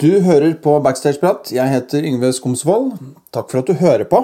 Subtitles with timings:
[0.00, 1.50] Du hører på Backstageprat.
[1.52, 2.94] Jeg heter Yngve Skomsvold.
[3.36, 4.22] Takk for at du hører på.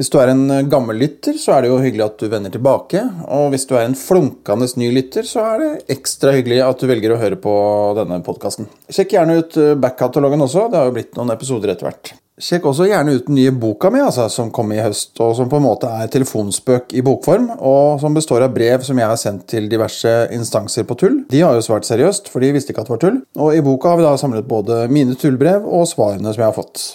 [0.00, 3.02] Hvis du er en gammel lytter, så er det jo hyggelig at du vender tilbake.
[3.28, 6.88] Og hvis du er en flunkende ny lytter, så er det ekstra hyggelig at du
[6.88, 7.52] velger å høre på
[7.98, 8.70] denne podkasten.
[8.88, 10.70] Sjekk gjerne ut backkatalogen også.
[10.72, 12.14] Det har jo blitt noen episoder etter hvert.
[12.38, 15.48] Sjekk også gjerne ut den nye boka mi, altså, som kom i høst, og som
[15.50, 19.18] på en måte er telefonspøk i bokform, og som består av brev som jeg har
[19.18, 21.18] sendt til diverse instanser på tull.
[21.32, 23.20] De har jo svart seriøst, for de visste ikke at det var tull.
[23.42, 26.56] Og i boka har vi da samlet både mine tullbrev og svarene som jeg har
[26.56, 26.86] fått.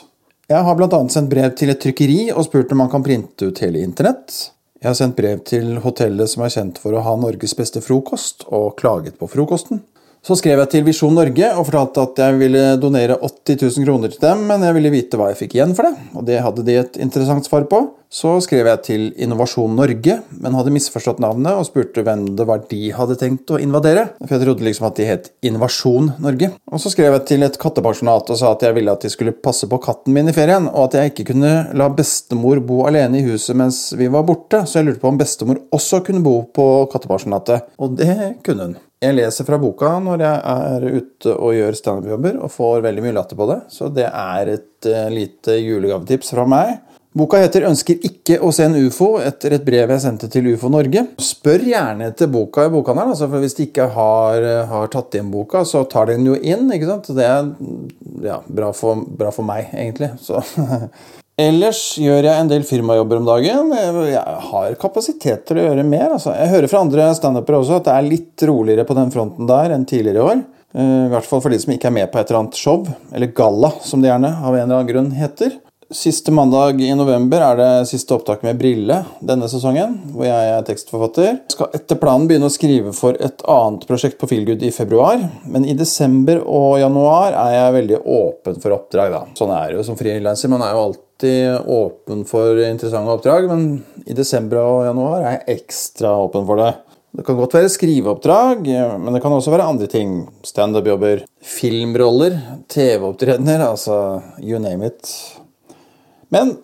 [0.52, 1.00] Jeg har bl.a.
[1.12, 4.32] sendt brev til et trykkeri og spurt om man kan printe ut hele internett.
[4.84, 8.44] Jeg har sendt brev til hotellet som er kjent for å ha Norges beste frokost,
[8.52, 9.80] og klaget på frokosten.
[10.24, 14.14] Så skrev jeg til Visjon Norge og fortalte at jeg ville donere 80 000 kroner
[14.14, 16.64] til dem, men jeg ville vite hva jeg fikk igjen for det, og det hadde
[16.64, 17.82] de et interessant svar på.
[18.14, 22.62] Så skrev jeg til Innovasjon Norge, men hadde misforstått navnet og spurte hvem det var
[22.70, 26.54] de hadde tenkt å invadere, for jeg trodde liksom at de het Innovasjon Norge.
[26.72, 29.36] Og så skrev jeg til et kattepensjonat og sa at jeg ville at de skulle
[29.36, 33.20] passe på katten min i ferien, og at jeg ikke kunne la bestemor bo alene
[33.20, 36.38] i huset mens vi var borte, så jeg lurte på om bestemor også kunne bo
[36.54, 38.14] på kattepensjonatet, og det
[38.48, 38.82] kunne hun.
[39.04, 43.16] Jeg leser fra boka når jeg er ute og gjør standup-jobber, og får veldig mye
[43.18, 46.78] latter på det, så det er et uh, lite julegavetips fra meg.
[47.14, 50.72] Boka heter 'Ønsker ikke å se en ufo' etter et brev jeg sendte til Ufo
[50.74, 51.04] Norge.
[51.22, 55.30] Spør gjerne etter boka i bokhandelen, altså, for hvis de ikke har, har, tatt inn
[55.30, 56.72] boka, så tar de den jo inn.
[56.74, 57.12] ikke sant?
[57.14, 57.52] Det er
[58.26, 60.10] ja, bra, for, bra for meg, egentlig.
[60.26, 60.42] Så
[61.42, 63.72] Ellers gjør jeg en del firmajobber om dagen.
[64.06, 66.12] Jeg har kapasitet til å gjøre mer.
[66.14, 66.30] Altså.
[66.38, 69.74] Jeg hører fra andre standupere også at det er litt roligere på den fronten der
[69.74, 70.44] enn tidligere i år.
[70.78, 72.86] Eh, I hvert fall for de som ikke er med på et eller annet show,
[73.10, 75.58] eller galla, som det gjerne av en eller annen grunn heter.
[75.94, 80.64] Siste mandag i november er det siste opptak med Brille denne sesongen, hvor jeg er
[80.66, 81.36] tekstforfatter.
[81.54, 85.68] Skal etter planen begynne å skrive for et annet prosjekt på Feelgood i februar, men
[85.70, 89.14] i desember og januar er jeg veldig åpen for oppdrag.
[89.14, 89.22] da.
[89.38, 90.50] Sånn er det jo som frilanser.
[90.50, 93.68] Man er jo alltid åpen for interessante oppdrag, men
[94.10, 96.72] i desember og januar er jeg ekstra åpen for det.
[97.14, 98.66] Det kan godt være skriveoppdrag,
[98.98, 100.24] men det kan også være andre ting.
[100.42, 102.42] Standup-jobber, filmroller,
[102.74, 105.14] TV-opptredener, altså you name it.
[106.34, 106.56] Men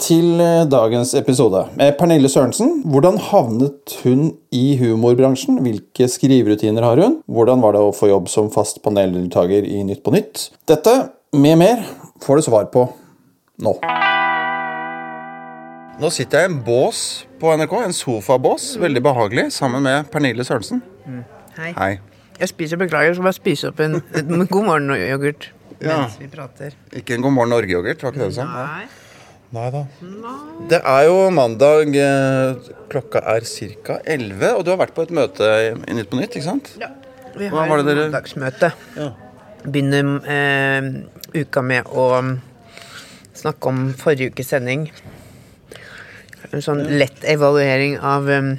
[0.00, 1.64] til eh, dagens episode.
[1.76, 2.78] Med Pernille Sørensen.
[2.88, 5.58] Hvordan havnet hun i humorbransjen?
[5.64, 7.18] Hvilke skriverutiner har hun?
[7.28, 10.46] Hvordan var det å få jobb som fast paneldeltaker i Nytt på Nytt?
[10.70, 10.94] Dette,
[11.36, 11.82] med mer,
[12.24, 12.86] får du svar på
[13.66, 13.74] nå.
[15.98, 17.00] Nå sitter jeg i en bås
[17.42, 20.80] på NRK, en sofabås, veldig behagelig, sammen med Pernille Sørensen.
[21.04, 21.24] Mm.
[21.58, 21.72] Hei.
[21.74, 21.90] Hei.
[22.38, 25.50] Jeg spiser, beklager, jeg skal bare spise opp en, en God morgen-yoghurt
[25.82, 26.04] Ja.
[26.04, 26.78] mens vi prater.
[26.94, 28.46] Ikke en God morgen Norge-yoghurt, var ikke det du sa?
[28.46, 28.86] Nei.
[29.56, 29.80] Nei da.
[30.68, 33.96] Det er jo mandag, eh, klokka er ca.
[34.04, 36.74] 11, og du har vært på et møte i i Nytt på Nytt, ikke sant?
[36.80, 36.90] Ja.
[37.38, 38.72] Vi har et dere- mandagsmøte.
[38.96, 39.08] Ja.
[39.64, 40.90] Begynner eh,
[41.40, 42.38] uka med å
[43.34, 44.90] snakke om forrige ukes sending.
[46.52, 48.52] En sånn lett evaluering av um,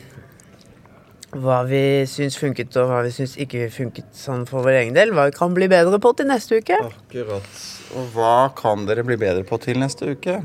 [1.37, 5.11] hva vi syns funket, og hva vi syns ikke funket sånn for vår egen del.
[5.13, 6.77] Hva vi kan bli bedre på til neste uke.
[6.81, 7.49] Akkurat.
[7.97, 10.41] Og hva kan dere bli bedre på til neste uke?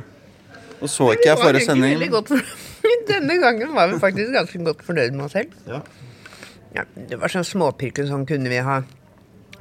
[0.81, 2.03] Nå så ikke jeg forrige sending.
[3.11, 5.55] Denne gangen var vi faktisk ganske godt fornøyd med oss selv.
[5.69, 5.81] Ja.
[6.75, 8.81] Ja, det var sånn småpirken sånn kunne vi ha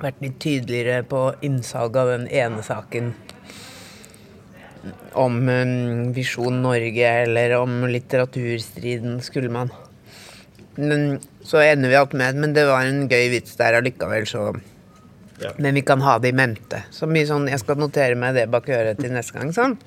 [0.01, 3.11] vært litt tydeligere på innsalget av den ene saken
[5.13, 9.71] om um, Visjon Norge eller om litteraturstriden, skulle man.
[10.75, 14.53] Men så ender vi opp med Men det var en gøy vits der allikevel, så
[15.41, 15.49] Ja.
[15.57, 16.83] Men vi kan ha det i mente.
[16.93, 19.77] Så mye sånn Jeg skal notere meg det bak øret til neste gang, sånn.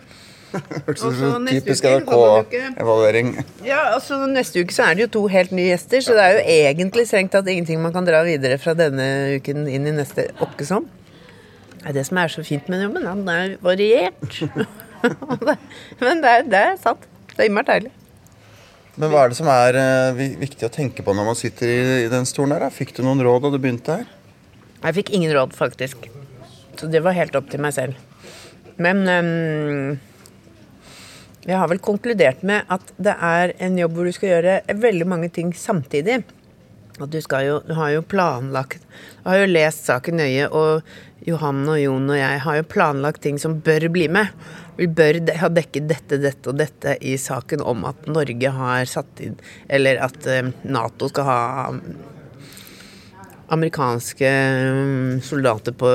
[0.87, 3.33] Hørtes ut som typisk NRK-evaluering.
[3.67, 6.37] Ja, altså Neste uke så er det jo to helt nye gjester, så det er
[6.37, 10.29] jo egentlig strengt tatt ingenting man kan dra videre fra denne uken inn i neste
[10.45, 10.89] åkke som.
[11.77, 13.05] Det er det som er så fint med jobben.
[13.07, 14.41] Den er variert.
[16.03, 17.05] Men det er, det er sant.
[17.35, 17.93] Det er innmari deilig.
[18.97, 21.81] Men hva er det som er eh, viktig å tenke på når man sitter i,
[22.07, 22.65] i den stolen her?
[22.65, 22.73] da?
[22.73, 24.07] Fikk du noen råd da du begynte her?
[24.81, 26.09] Jeg fikk ingen råd, faktisk.
[26.81, 27.99] Så det var helt opp til meg selv.
[28.81, 29.99] Men ehm,
[31.47, 35.07] jeg har vel konkludert med at det er en jobb hvor du skal gjøre veldig
[35.07, 36.25] mange ting samtidig.
[36.97, 38.81] At du, jo, du har jo planlagt
[39.21, 43.23] Du har jo lest saken nøye, og Johan og Jon og jeg har jo planlagt
[43.27, 44.33] ting som bør bli med.
[44.79, 49.23] Vi bør ha dekket dette, dette og dette i saken om at Norge har satt
[49.25, 49.39] inn
[49.73, 51.41] Eller at eh, Nato skal ha
[53.57, 54.31] amerikanske
[54.77, 55.91] mm, soldater på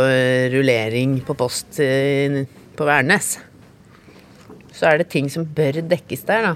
[0.54, 2.44] rullering på post eh,
[2.78, 3.36] på Værnes.
[4.82, 6.56] Så er det ting som bør dekkes der, da.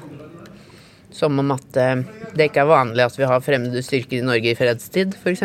[1.13, 1.99] Som om at eh,
[2.33, 5.43] det ikke er vanlig at vi har fremmede styrker i Norge i fredstid, f.eks.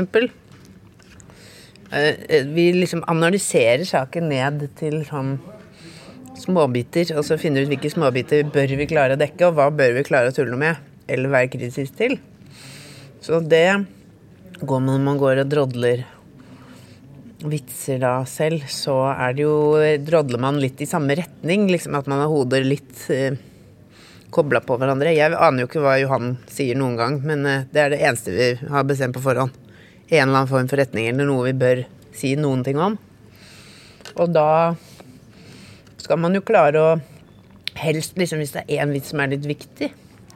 [1.92, 5.36] eh, Vi liksom analyserer saken ned til sånn
[6.40, 9.98] småbiter, og så finner ut hvilke småbiter bør vi klare å dekke, og hva bør
[9.98, 12.16] vi klare å tulle med, eller være kritisk til.
[13.20, 13.84] Så det
[14.56, 16.08] går man når man går og drodler
[17.48, 19.54] vitser da selv, så er det jo
[20.04, 23.38] Drodler man litt i samme retning, liksom at man har hodet litt eh,
[24.34, 25.14] kobla på hverandre.
[25.16, 28.34] Jeg aner jo ikke hva Johan sier noen gang, men eh, det er det eneste
[28.34, 29.56] vi har bestemt på forhånd.
[30.10, 31.84] En eller annen form for retning eller noe vi bør
[32.16, 32.98] si noen ting om.
[34.18, 34.74] Og da
[36.00, 36.92] skal man jo klare å
[37.80, 39.86] Helst liksom hvis det er én vits som er litt viktig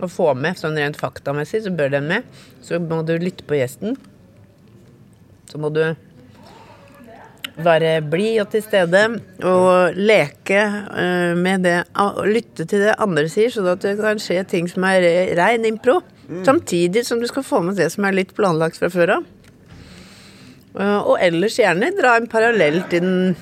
[0.00, 2.28] å få med, sånn rent faktamessig, så bør den med.
[2.64, 3.98] Så må du lytte på gjesten.
[5.50, 5.82] Så må du
[7.62, 9.00] være blid og til stede
[9.46, 14.18] og leke eh, med det og lytte til det andre sier, sånn at det kan
[14.22, 15.06] skje ting som er
[15.38, 16.00] rein impro.
[16.46, 19.26] Samtidig som du skal få med det som er litt planlagt fra før av.
[20.74, 23.36] Eh, Og ellers gjerne dra en parallell til, den,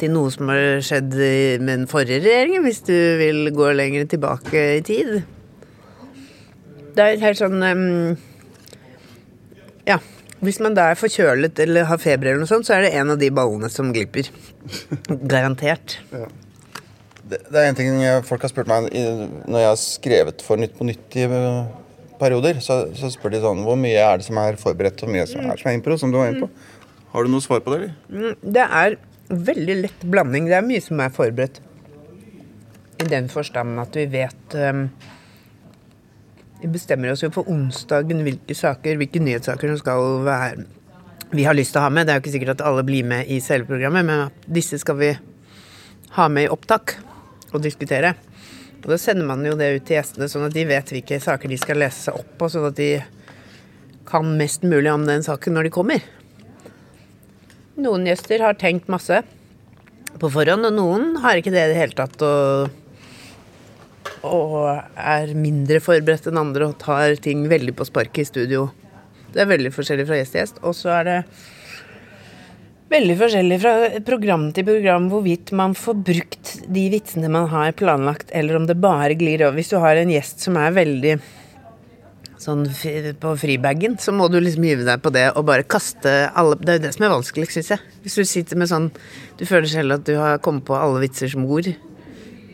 [0.00, 1.12] til noe som har skjedd
[1.60, 5.18] med den forrige regjeringen, hvis du vil gå lenger tilbake i tid.
[6.96, 7.60] Det er helt sånn
[9.88, 9.98] Ja.
[10.44, 13.10] Hvis man da er forkjølet eller har feber, eller noe sånt, så er det en
[13.14, 14.28] av de ballene som glipper.
[15.32, 15.98] Garantert.
[17.28, 17.98] Det, det er en ting
[18.28, 19.02] folk har spurt meg i,
[19.50, 21.58] når jeg har skrevet for Nytt på Nytt i eh,
[22.20, 22.62] perioder.
[22.64, 25.26] Så, så spør de sånn Hvor mye er det som er forberedt, og hvor mye
[25.28, 25.98] som er, som er impro?
[26.00, 26.50] Som du var inne på.
[27.12, 27.94] Har du noe svar på det, eller?
[28.08, 28.98] Mm, Det er
[29.50, 30.48] veldig lett blanding.
[30.48, 31.60] Det er mye som er forberedt.
[32.98, 34.86] I den forstand at vi vet um,
[36.62, 40.66] Vi bestemmer oss jo på onsdagen hvilke saker, hvilke nyhetssaker som skal være
[41.30, 42.06] vi har lyst til å ha med.
[42.08, 44.96] Det er jo ikke sikkert at alle blir med i selve programmet, men disse skal
[44.96, 45.10] vi
[46.16, 46.96] ha med i opptak
[47.52, 48.14] og diskutere.
[48.78, 51.50] Og da sender man jo det ut til gjestene, sånn at de vet hvilke saker
[51.50, 52.92] de skal lese seg opp på, sånn at de
[54.08, 56.06] kan mest mulig om den saken når de kommer.
[57.78, 59.20] Noen gjester har tenkt masse
[60.18, 62.16] på forhånd, og noen har ikke det i det hele tatt.
[62.24, 62.72] Og,
[64.34, 68.68] og er mindre forberedt enn andre og tar ting veldig på sparket i studio.
[69.32, 70.60] Det er veldig forskjellig fra gjest til gjest.
[70.64, 71.16] Og så er det
[72.88, 73.72] veldig forskjellig fra
[74.06, 78.78] program til program hvorvidt man får brukt de vitsene man har planlagt, eller om det
[78.80, 79.58] bare glir over.
[79.58, 81.18] Hvis du har en gjest som er veldig
[82.38, 82.64] sånn
[83.18, 86.70] på fribagen, så må du liksom hive deg på det og bare kaste alle Det
[86.70, 87.96] er jo det som er vanskelig, syns jeg.
[88.04, 88.88] Hvis du sitter med sånn
[89.38, 91.68] Du føler selv at du har kommet på alle vitser som ord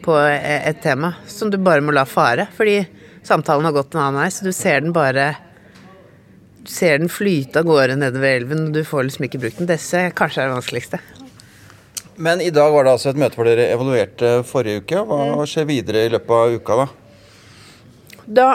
[0.05, 2.83] på et tema som du bare må la fare, fordi
[3.25, 5.35] samtalen har gått en annen vei, så du ser den bare
[6.65, 9.69] Du ser den flyte av gårde nedover elven, og du får liksom ikke brukt den.
[9.69, 11.01] Dette kanskje er det vanskeligste.
[12.17, 15.03] Men i dag var det altså et møte hvor dere evaluerte forrige uke.
[15.05, 16.87] Hva skjer videre i løpet av uka, da?
[18.25, 18.49] Da,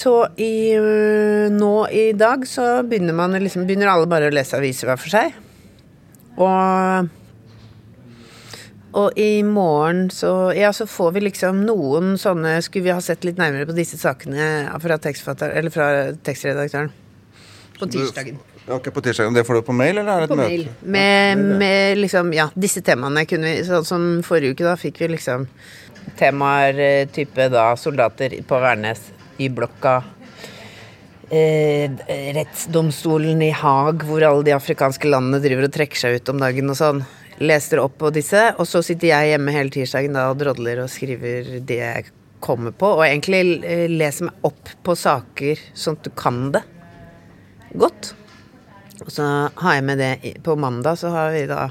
[0.00, 4.56] så i, øh, nå i dag så begynner man liksom, begynner alle bare å lese
[4.56, 5.36] aviser hver for seg.
[6.40, 7.10] Og
[8.96, 13.22] og i morgen så, ja, så får vi liksom noen sånne Skulle vi ha sett
[13.26, 14.98] litt nærmere på disse sakene fra,
[15.50, 15.88] eller fra
[16.26, 16.90] tekstredaktøren?
[17.78, 18.40] På tirsdagen.
[18.66, 19.34] Ja, Ok, på tirsdagen.
[19.34, 20.48] Det får du på mail, eller er det et På møte?
[20.50, 20.66] mail.
[20.82, 25.08] Med, med liksom, ja, disse temaene kunne vi Sånn som forrige uke, da fikk vi
[25.16, 25.46] liksom
[26.20, 29.00] temaer eh, type da soldater på Værnes,
[29.40, 30.00] i blokka.
[31.30, 31.88] Eh,
[32.34, 36.72] rettsdomstolen i Haag, hvor alle de afrikanske landene driver og trekker seg ut om dagen
[36.72, 37.02] og sånn.
[37.40, 40.90] Leser opp på disse, og så sitter jeg hjemme hele tirsdagen da og drodler og
[40.92, 42.10] skriver det jeg
[42.44, 42.94] kommer på.
[42.98, 46.64] Og egentlig eh, leser meg opp på saker sånn at du kan det
[47.80, 48.12] godt.
[49.00, 51.70] Og så har jeg med det på mandag, så har vi da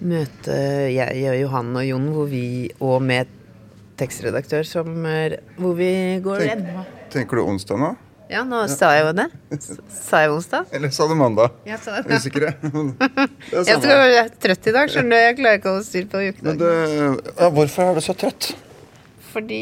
[0.00, 0.54] møte,
[0.94, 2.44] jeg og Johan og Jon, hvor vi,
[2.78, 3.32] og med
[4.00, 5.02] tekstredaktør, som,
[5.58, 5.92] hvor vi
[6.24, 7.90] går gjennom Tenker du onsdag nå?
[8.30, 9.26] Ja, nå sa jeg jo det.
[9.90, 10.68] Sa jeg onsdag?
[10.76, 11.56] Eller sa du mandag?
[11.66, 12.14] Jeg sa det.
[12.14, 12.52] Usikre.
[12.62, 15.24] Det er Jeg tror jeg er trøtt i dag, skjønner du.
[15.24, 16.62] Jeg klarer ikke å holde styr på Men ukedagen.
[16.62, 18.52] du, ja, hvorfor er du så trøtt?
[19.32, 19.60] Fordi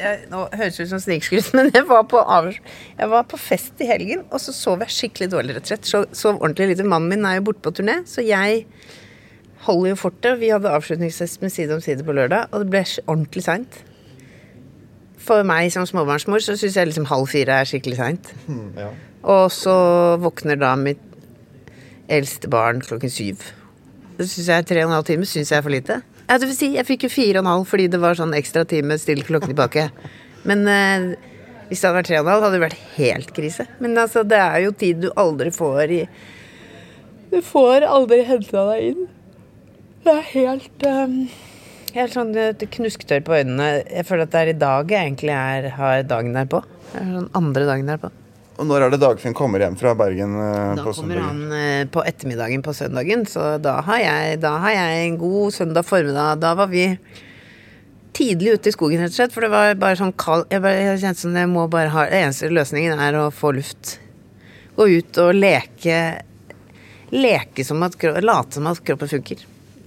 [0.00, 3.80] jeg, Nå høres det ut som snikskryt, men jeg var, på jeg var på fest
[3.80, 5.88] i helgen, og så sov jeg skikkelig dårlig, rett og slett.
[5.88, 6.84] Så, sov ordentlig lite.
[6.88, 8.66] Mannen min er jo borte på turné, så jeg
[9.64, 10.36] holder jo fortet.
[10.40, 13.86] Vi hadde avslutningsfest med Side om side på lørdag, og det ble ordentlig seint.
[15.20, 18.30] For meg som småbarnsmor så syns jeg liksom halv fire er skikkelig seint.
[18.78, 18.90] Ja.
[19.28, 19.74] Og så
[20.22, 21.02] våkner da mitt
[22.10, 23.44] eldste barn klokken syv.
[24.16, 26.00] Det syns jeg tre og en halv time synes jeg er for lite.
[26.30, 28.96] Vil si, jeg fikk jo fire og en halv fordi det var sånn ekstra time
[29.00, 29.88] stille klokken tilbake.
[30.48, 31.06] Men eh,
[31.68, 33.66] hvis det hadde vært tre og en halv, hadde det vært helt krise.
[33.82, 36.02] Men altså, det er jo tid du aldri får i
[37.30, 39.08] Du får aldri henta deg inn.
[40.04, 41.18] Det er helt eh,
[41.94, 42.30] Helt sånn
[42.76, 43.68] knusktørr på øynene.
[43.88, 46.60] Jeg føler at det er i dag jeg egentlig er, har dagen derpå.
[46.94, 48.10] Er sånn andre dagen derpå.
[48.60, 50.34] Og når er det Dagfinn kommer hjem fra Bergen?
[50.36, 54.74] eh, Da kommer han eh, på ettermiddagen på søndagen, så da har, jeg, da har
[54.76, 56.42] jeg en god søndag formiddag.
[56.42, 56.84] Da var vi
[58.12, 60.82] tidlig ute i skogen, rett og slett, for det var bare sånn kald Jeg, bare,
[60.90, 63.94] jeg kjente som jeg må bare ha Den eneste løsningen er å få luft.
[64.76, 66.00] Gå ut og leke
[67.10, 69.40] Leke som at Late som at kroppen funker.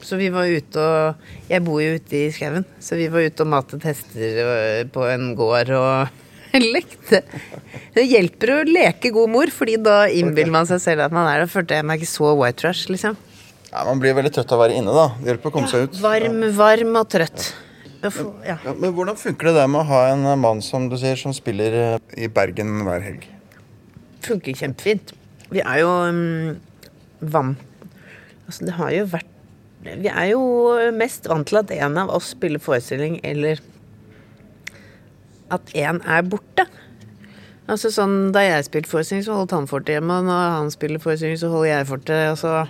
[0.03, 3.45] Så vi var ute og Jeg bor jo ute i skauen, så vi var ute
[3.45, 6.21] og matet hester øh, på en gård og
[6.75, 7.23] lekte.
[7.95, 11.43] Det hjelper å leke god mor, fordi da innbiller man seg selv at man er
[11.43, 11.51] det.
[11.53, 13.17] Følte jeg meg ikke så white trash, liksom.
[13.71, 15.07] Ja, man blir veldig trøtt av å være inne, da.
[15.17, 16.01] Det hjelper å komme seg ut.
[16.03, 17.47] Varm, varm og trøtt.
[18.03, 18.57] Ja.
[18.59, 21.15] Ja, men Hvordan funker det der med å ha en eh, mann som du sier,
[21.17, 21.93] som spiller eh,
[22.25, 23.25] i Bergen hver helg?
[24.27, 25.13] Funker kjempefint.
[25.53, 26.57] Vi er jo um,
[27.19, 27.69] vant
[28.43, 29.32] Altså, det har jo vært
[29.83, 30.43] Vi er jo
[30.95, 33.59] mest vant til at en av oss spiller forestilling, eller
[35.53, 36.65] at en er borte.
[37.69, 41.03] Altså sånn, Da jeg spilte forestilling, så holdt han fortet hjemme, og når han spiller
[41.03, 42.23] forestilling, så holder jeg fortet.
[42.31, 42.65] Altså.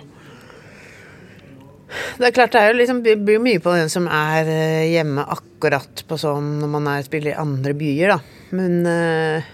[2.18, 5.26] Det er klart det er jo liksom, blir mye på den som er eh, hjemme
[5.30, 8.46] akkurat på sånn når man er, spiller i andre byer, da.
[8.54, 9.52] Men eh,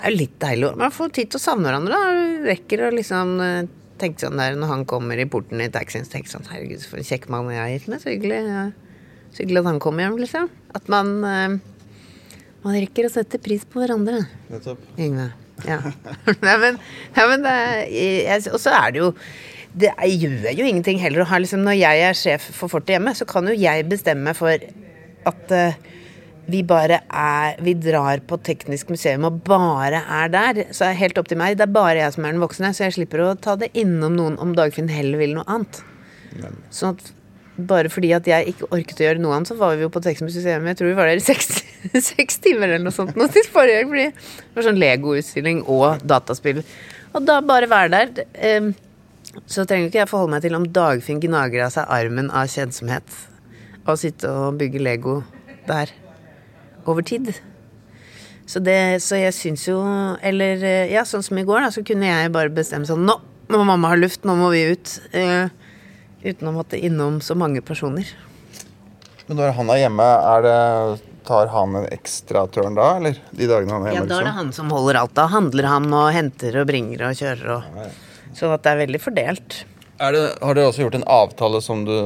[0.00, 0.72] det er jo litt deilig.
[0.80, 1.98] Man får tid til å savne hverandre.
[1.98, 2.48] da.
[2.50, 3.36] Rekker å liksom
[4.00, 7.00] tenke sånn der når han kommer i porten i taxien, så tenker sånn Herregud, for
[7.00, 8.02] en kjekk mann jeg har gitt med.
[8.02, 8.64] Så hyggelig, ja.
[9.34, 10.50] så hyggelig at han kommer hjem, liksom.
[10.76, 11.60] At man eh,
[12.60, 14.26] Man rekker å sette pris på hverandre.
[14.50, 14.82] Nettopp.
[15.00, 15.30] Yngve.
[15.68, 15.78] Ja.
[16.46, 16.76] Nei, men,
[17.16, 19.10] ja, men det Og så er det jo
[19.76, 23.12] Det gjør jo ingenting heller å ha liksom Når jeg er sjef for fortet hjemme,
[23.12, 24.56] så kan jo jeg bestemme for
[25.28, 25.76] at eh,
[26.50, 30.64] vi bare er Vi drar på teknisk museum og bare er der.
[30.72, 31.56] Så er det helt opp til meg.
[31.58, 34.16] Det er bare jeg som er den voksne, så jeg slipper å ta det innom
[34.16, 35.82] noen om Dagfinn heller vil noe annet.
[36.74, 37.12] Sånn at
[37.60, 40.00] bare fordi at jeg ikke orket å gjøre noe annet, så var vi jo på
[40.00, 40.64] Teknisk museum.
[40.70, 41.60] Jeg tror vi var der i seks,
[42.14, 43.90] seks timer eller noe sånt nå til forrige helg.
[43.90, 46.62] Fordi det var sånn Lego-utstilling og dataspill.
[47.12, 48.24] Og da bare være der.
[48.32, 48.70] eh,
[49.46, 53.18] Så trenger ikke jeg forholde meg til om Dagfinn gnager av seg armen av kjedsomhet
[53.84, 55.20] av å sitte og bygge Lego
[55.68, 55.92] der
[56.88, 57.32] over tid.
[58.50, 59.76] Så, det, så jeg syns jo
[60.26, 63.14] Eller eh, ja, sånn som i går, da, så kunne jeg bare bestemme sånn Nå
[63.50, 64.92] må mamma ha luft, nå må vi ut.
[65.10, 65.50] Eh,
[66.22, 68.06] uten å måtte innom så mange personer.
[69.26, 70.58] Men når han er hjemme, er det,
[71.26, 73.18] tar han en ekstra tørn da, eller?
[73.34, 74.06] De dagene han er hjemme?
[74.06, 74.38] Ja, da er det liksom?
[74.38, 75.16] han som holder alt.
[75.18, 77.82] Da handler han og henter og bringer og kjører og
[78.38, 79.56] Sånn at det er veldig fordelt.
[79.98, 81.96] Er det, har dere også gjort en avtale som du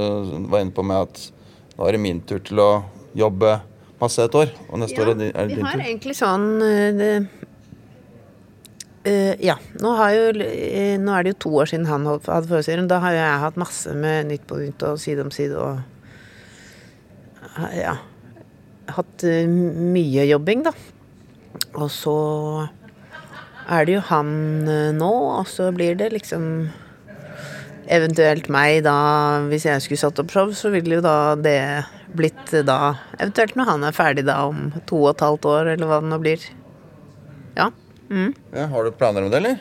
[0.48, 1.20] var inne på med at
[1.76, 2.70] nå er det min tur til å
[3.14, 3.58] jobbe
[4.04, 5.84] masse et år, og neste år er det, er det vi har tur?
[5.88, 7.10] egentlig sånn eh, det,
[9.04, 9.58] Uh, Ja.
[9.82, 12.86] Nå, har jo, eh, nå er det jo to år siden han holdt- hadde forestilling.
[12.88, 15.82] Da har jo jeg hatt masse med Nytt på Nytt og Side om side og
[17.76, 17.98] Ja.
[18.88, 20.72] Hatt mye jobbing, da.
[21.74, 22.14] Og så
[23.68, 24.64] er det jo han
[24.96, 26.70] nå, og så blir det liksom
[27.92, 28.96] Eventuelt meg da,
[29.50, 31.58] hvis jeg skulle satt opp show, så ville jo da det
[32.14, 35.90] blitt da Eventuelt når han er ferdig da om to og et halvt år, eller
[35.90, 36.46] hva det nå blir.
[37.58, 37.68] Ja.
[38.08, 38.32] Mm.
[38.54, 39.60] Ja, har du planer om det, eller?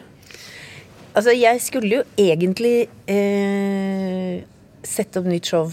[1.14, 4.40] Altså, jeg skulle jo egentlig eh,
[4.88, 5.70] sette opp nytt show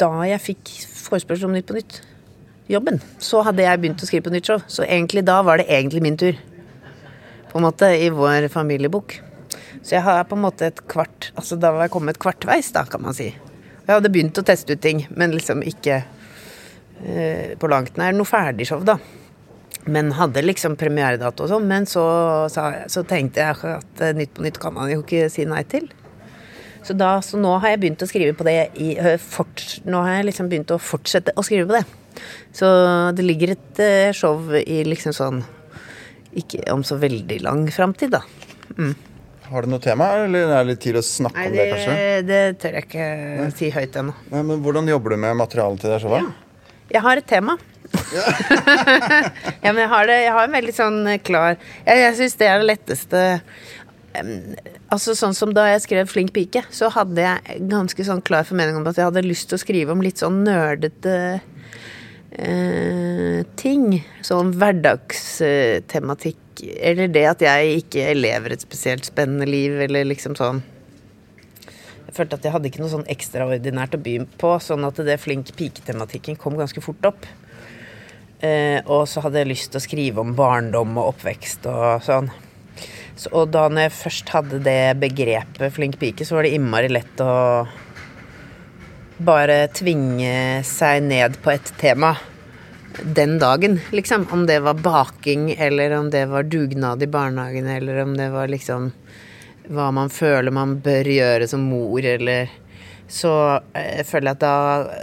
[0.00, 0.70] da jeg fikk
[1.06, 2.00] forespørsel om Nytt på Nytt.
[2.70, 2.98] Jobben.
[3.22, 4.62] Så hadde jeg begynt å skrive på nytt show.
[4.66, 6.38] Så egentlig da var det egentlig min tur.
[7.52, 9.20] På en måte, i vår familiebok.
[9.86, 12.82] Så jeg har på en måte et kvart Altså da var jeg kommet kvartveis, da,
[12.90, 13.28] kan man si.
[13.86, 18.26] Jeg hadde begynt å teste ut ting, men liksom ikke eh, på langt nær noe
[18.26, 18.96] ferdigshow, da.
[19.86, 21.68] Men hadde liksom premieredato og sånn.
[21.70, 22.02] Men så,
[22.50, 25.62] så, så tenkte jeg at eh, Nytt på Nytt kan man jo ikke si nei
[25.70, 25.86] til.
[26.82, 30.02] Så, da, så nå har jeg begynt å skrive på det i øh, fort, Nå
[30.02, 31.84] har jeg liksom begynt å fortsette å skrive på det.
[32.58, 32.66] Så
[33.14, 35.42] det ligger et eh, show i liksom sånn
[36.40, 38.24] Ikke om så veldig lang framtid, da.
[39.46, 41.70] Har du noe tema, eller er det litt tid å snakke Nei, om det, det,
[41.72, 41.94] kanskje?
[42.26, 43.06] det tør jeg ikke
[43.54, 44.14] si høyt ennå.
[44.32, 46.34] Nei, men Hvordan jobber du med materialet til deg det Ja.
[46.96, 47.56] Jeg har et tema.
[49.62, 52.48] ja, men jeg har, det, jeg har en veldig sånn klar Jeg, jeg syns det
[52.50, 53.20] er det letteste
[54.90, 58.80] Altså Sånn som da jeg skrev 'Flink pike', så hadde jeg ganske sånn klar formening
[58.80, 61.14] om at jeg hadde lyst til å skrive om litt sånn nerdete
[62.32, 64.00] eh, ting.
[64.24, 66.40] Sånn hverdagstematikk.
[66.62, 70.62] Eller det at jeg ikke lever et spesielt spennende liv, eller liksom sånn
[72.06, 75.18] Jeg følte at jeg hadde ikke noe sånn ekstraordinært å by på, sånn at det
[75.20, 77.26] flink pike-tematikken kom ganske fort opp.
[78.40, 82.30] Eh, og så hadde jeg lyst til å skrive om barndom og oppvekst og sånn.
[83.16, 86.90] Så, og da når jeg først hadde det begrepet flink pike, så var det innmari
[86.92, 87.34] lett å
[89.16, 92.12] bare tvinge seg ned på et tema.
[93.02, 94.26] Den dagen, liksom.
[94.30, 98.48] Om det var baking, eller om det var dugnad i barnehagen, eller om det var
[98.48, 98.92] liksom
[99.66, 102.50] hva man føler man bør gjøre som mor, eller
[103.06, 103.30] Så
[103.70, 104.54] jeg føler at da,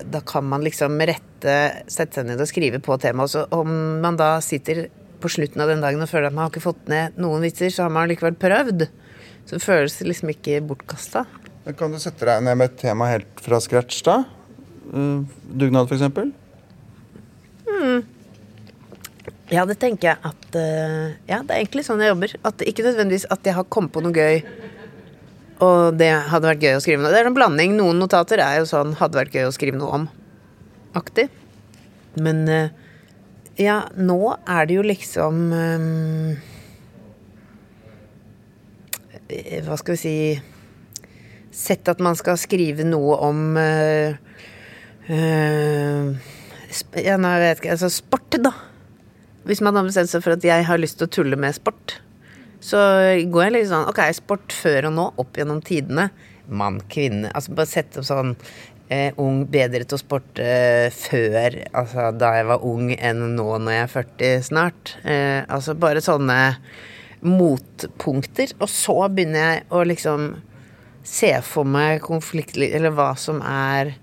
[0.04, 1.54] da kan man liksom rette
[1.88, 3.32] sette seg ned og skrive på temaet.
[3.32, 3.70] Så om
[4.04, 4.90] man da sitter
[5.24, 7.72] på slutten av den dagen og føler at man har ikke fått ned noen vitser,
[7.72, 8.90] så har man likevel prøvd.
[9.48, 11.24] Så det føles liksom ikke bortkasta.
[11.80, 14.26] Kan du sette deg ned med et tema helt fra scratch, da?
[14.92, 16.43] Uh, dugnad, f.eks.?
[19.54, 22.36] Ja, det tenker jeg at uh, Ja, det er egentlig sånn jeg jobber.
[22.48, 24.42] At Ikke nødvendigvis at jeg har kommet på noe gøy,
[25.64, 27.12] og det hadde vært gøy å skrive noe.
[27.14, 27.76] Det er en blanding.
[27.78, 31.28] Noen notater er jo sånn 'hadde vært gøy å skrive noe om'-aktig.
[32.20, 32.74] Men uh,
[33.60, 36.34] ja, nå er det jo liksom um,
[39.30, 40.16] Hva skal vi si
[41.54, 44.18] Sett at man skal skrive noe om uh,
[47.00, 47.76] ja, nei, jeg vet ikke.
[47.76, 48.54] Altså sport, da.
[49.48, 51.98] Hvis man har bestemt seg for at jeg har lyst til å tulle med sport,
[52.64, 52.80] så
[53.28, 56.08] går jeg litt sånn Ok, sport før og nå, opp gjennom tidene.
[56.48, 57.32] Mann, kvinne.
[57.36, 58.32] Altså bare sette opp sånn
[58.88, 63.48] eh, ung, bedre til å sporte eh, før, altså da jeg var ung, enn nå
[63.60, 64.96] når jeg er 40 snart.
[65.04, 66.40] Eh, altså bare sånne
[67.24, 68.56] motpunkter.
[68.60, 70.34] Og så begynner jeg å liksom
[71.04, 73.96] se for meg konflikt, eller hva som er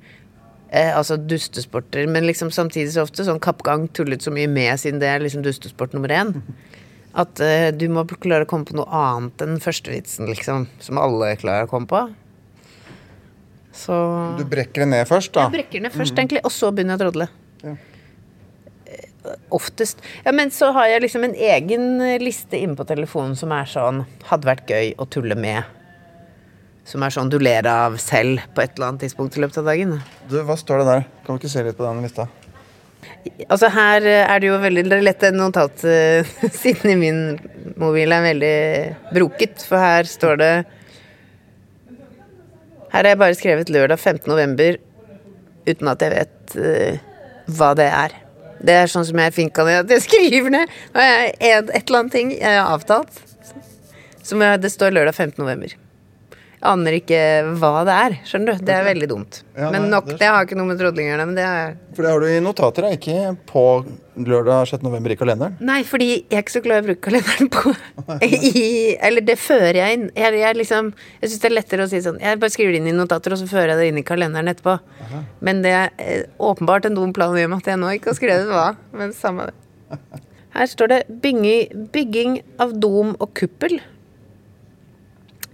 [0.71, 5.03] eh, altså dustesporter, men liksom samtidig så ofte sånn kappgang tullet så mye med, siden
[5.03, 6.35] det er liksom dustesport nummer én.
[7.19, 10.69] At eh, du må klare å komme på noe annet enn førstevitsen, liksom.
[10.83, 12.05] Som alle klarer å komme på.
[13.75, 13.95] Så
[14.39, 15.49] Du brekker det ned først, da?
[15.49, 16.23] Jeg brekker ned først, mm.
[16.23, 17.29] egentlig, og så begynner jeg å trådle.
[17.65, 17.75] Ja.
[18.91, 20.07] Eh, oftest.
[20.23, 21.91] Ja, men så har jeg liksom en egen
[22.23, 25.67] liste inne på telefonen som er sånn Hadde vært gøy å tulle med
[26.91, 29.69] som er sånn du ler av selv på et eller annet tidspunkt i løpet av
[29.71, 29.97] dagen.
[30.31, 31.09] Du, Hva står det der?
[31.25, 32.27] Kan du ikke se litt på den lista?
[33.47, 35.85] Altså Her er det jo veldig lett notat
[36.63, 37.21] siden i min
[37.81, 38.57] mobil er veldig
[39.15, 40.53] broket, for her står det
[42.91, 44.27] Her har jeg bare skrevet lørdag 15.
[44.31, 44.81] november
[45.69, 46.97] uten at jeg vet uh,
[47.55, 48.17] hva det er.
[48.61, 49.77] Det er sånn som jeg finka det.
[49.95, 53.23] Jeg skriver ned et, et eller annet ting jeg har avtalt.
[54.27, 55.87] Som jeg, det står lørdag 15.
[56.61, 57.21] aner ikke
[57.61, 58.15] hva det er.
[58.29, 58.65] Skjønner du?
[58.69, 59.41] Det er veldig dumt.
[59.57, 61.27] Ja, men nok, det, har ikke noe med trådling å gjøre.
[61.31, 63.65] Men det er For det har du i notater, ikke på
[64.21, 64.85] lørdag 6.
[64.85, 65.57] november i kalenderen?
[65.65, 67.73] Nei, fordi jeg er ikke så glad i å bruke kalenderen på
[68.27, 68.65] i,
[69.01, 70.09] Eller det fører jeg inn.
[70.13, 70.91] Jeg, jeg, liksom,
[71.23, 73.37] jeg syns det er lettere å si sånn Jeg bare skriver det inn i notater,
[73.37, 74.77] og så fører jeg det inn i kalenderen etterpå.
[75.07, 75.23] Aha.
[75.47, 78.13] Men det er eh, åpenbart en dum plan i og med at jeg nå ikke
[78.13, 78.67] har skrevet hva.
[78.97, 79.57] Men samme det.
[80.57, 83.79] Her står det bygging, bygging av dom og kuppel.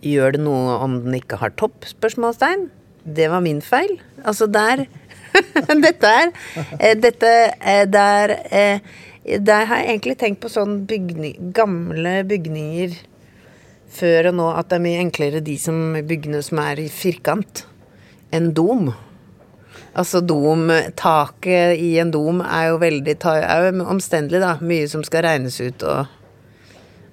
[0.07, 1.87] Gjør det noe om den ikke har topp?
[1.89, 2.69] spørsmålstegn.
[3.07, 3.99] Det var min feil.
[4.25, 4.87] Altså der
[5.85, 6.31] Dette er
[6.81, 8.81] eh, Dette eh, der eh,
[9.27, 12.95] Der har jeg egentlig tenkt på sånn bygning, gamle bygninger
[13.97, 17.63] før og nå at det er mye enklere de som byggene som er i firkant,
[18.35, 18.91] enn dom.
[19.97, 24.57] Altså dom Taket i en dom er jo veldig er jo omstendelig, da.
[24.61, 26.16] Mye som skal regnes ut og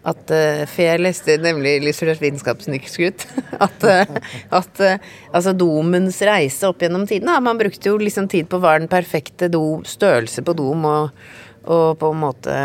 [0.03, 3.27] at uh, For jeg leste nemlig illustrert vitenskapsnykskutt.
[3.65, 4.15] At, uh,
[4.51, 8.75] at uh, altså domens reise opp gjennom tiden Man brukte jo liksom tid på hva
[8.81, 11.27] den perfekte do, størrelse på dom, og,
[11.63, 12.57] og på en måte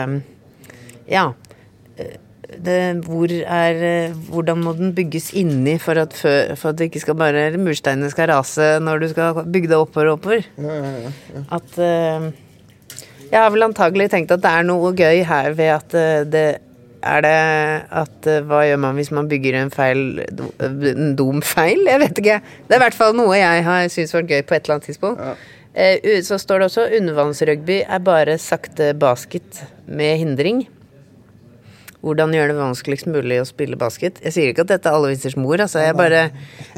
[1.09, 1.29] Ja.
[2.48, 3.79] Det, hvor er,
[4.31, 8.09] hvordan må den bygges inni for at, for, for at det ikke skal bare mursteinene
[8.09, 10.48] skal rase når du skal bygge det oppover og oppover?
[10.57, 11.42] Ja, ja, ja.
[11.59, 11.77] At
[13.29, 15.98] Jeg har vel antagelig tenkt at det er noe gøy her ved at
[16.33, 16.46] det
[17.09, 17.35] er det
[18.03, 20.23] at eh, Hva gjør man hvis man bygger en feil
[20.61, 21.85] En dum feil?
[21.88, 22.40] Jeg vet ikke.
[22.66, 24.90] Det er i hvert fall noe jeg har syntes var gøy på et eller annet
[24.90, 25.23] tidspunkt.
[25.23, 25.37] Ja.
[25.79, 30.64] Eh, så står det også undervannsrugby er bare sakte basket med hindring.
[32.01, 34.21] Hvordan gjøre det vanskeligst mulig å spille basket.
[34.23, 35.83] Jeg sier ikke at dette er alle vitsers mor, altså.
[35.83, 36.29] Jeg bare,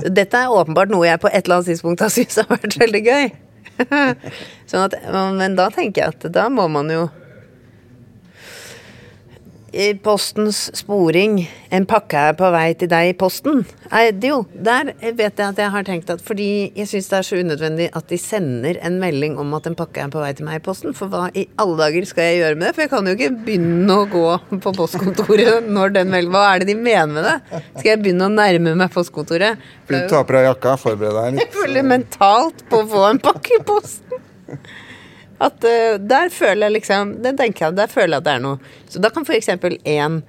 [0.09, 3.03] dette er åpenbart noe jeg på et eller annet tidspunkt har syntes har vært veldig
[3.05, 3.33] gøy.
[4.71, 4.97] sånn at,
[5.37, 7.07] men da tenker jeg at da må man jo
[9.72, 13.62] i Postens sporing 'En pakke er på vei til deg i posten'.
[13.90, 17.26] Nei, jo, der vet jeg at jeg har tenkt at Fordi jeg syns det er
[17.26, 20.44] så unødvendig at de sender en melding om at en pakke er på vei til
[20.44, 20.94] meg i posten.
[20.94, 22.74] For hva i alle dager skal jeg gjøre med det?
[22.74, 26.59] For jeg kan jo ikke begynne å gå på postkontoret når den melder Hva er
[26.61, 27.62] det de mener med det?
[27.78, 29.59] Skal jeg begynne å nærme meg postkontoret?
[29.87, 31.42] Du tar på deg jakka, forbered deg litt.
[31.46, 34.20] Jeg føler mentalt på å få en pakke i posten.
[35.40, 38.42] At uh, der føler jeg liksom Det tenker jeg, der føler jeg at det er
[38.44, 38.72] noe.
[38.90, 39.48] Så da kan f.eks.
[39.48, 40.22] en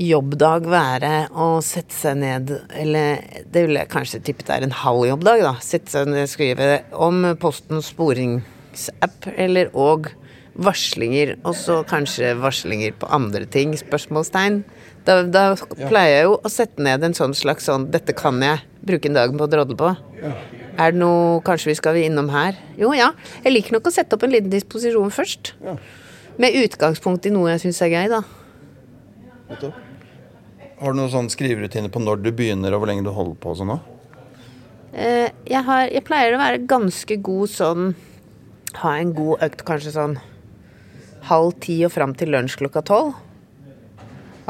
[0.00, 5.06] jobbdag være å sette seg ned Eller det ville jeg kanskje tippet er en halv
[5.08, 5.54] jobbdag, da.
[5.64, 10.12] Sette seg ned og skrive om Postens sporingsapp, eller og
[10.60, 13.72] varslinger, og så kanskje varslinger på andre ting?
[13.78, 14.62] Spørsmålstegn.
[15.06, 15.44] Da, da
[15.86, 19.18] pleier jeg jo å sette ned en sånn slags sånn 'Dette kan jeg bruke en
[19.18, 19.96] dag på å drodle på'.
[20.78, 22.56] Er det noe kanskje vi skal innom her?
[22.78, 23.12] Jo ja.
[23.44, 25.54] Jeg liker nok å sette opp en liten disposisjon først.
[25.64, 25.76] Ja.
[26.38, 28.22] Med utgangspunkt i noe jeg syns er gøy, da.
[30.80, 33.54] Har du noen sånn skriverutiner på når du begynner, og hvor lenge du holder på
[33.58, 33.80] sånn òg?
[34.92, 37.92] Eh, jeg, har, jeg pleier å være ganske god sånn
[38.80, 40.16] Ha en god økt kanskje sånn
[41.28, 43.14] halv ti og fram til lunsj klokka tolv.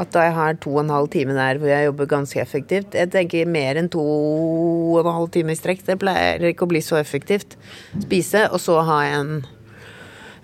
[0.01, 2.95] At da jeg har to og en halv time der hvor jeg jobber ganske effektivt.
[2.97, 5.83] Jeg tenker mer enn to og en halv time i strekk.
[5.85, 7.57] Det pleier ikke å bli så effektivt.
[8.01, 9.43] Spise, og så ha en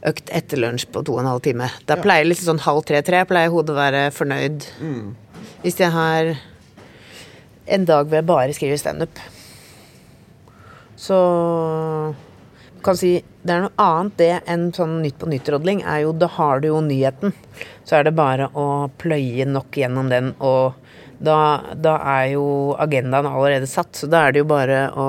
[0.07, 1.71] økt etter lunsj på to og en halv time.
[1.89, 4.67] Da pleier liksom sånn halv tre-tre pleier hodet å være fornøyd.
[5.63, 6.35] Hvis jeg har
[7.67, 9.19] en dag hvor jeg bare skriver standup.
[10.97, 11.17] Så
[12.87, 13.11] kan si
[13.43, 15.83] det er noe annet det enn sånn Nytt på nytt-rodling.
[15.85, 17.33] er jo, Da har du jo nyheten.
[17.83, 20.73] Så er det bare å pløye nok gjennom den, og
[21.19, 23.95] da, da er jo agendaen allerede satt.
[23.95, 25.07] Så da er det jo bare å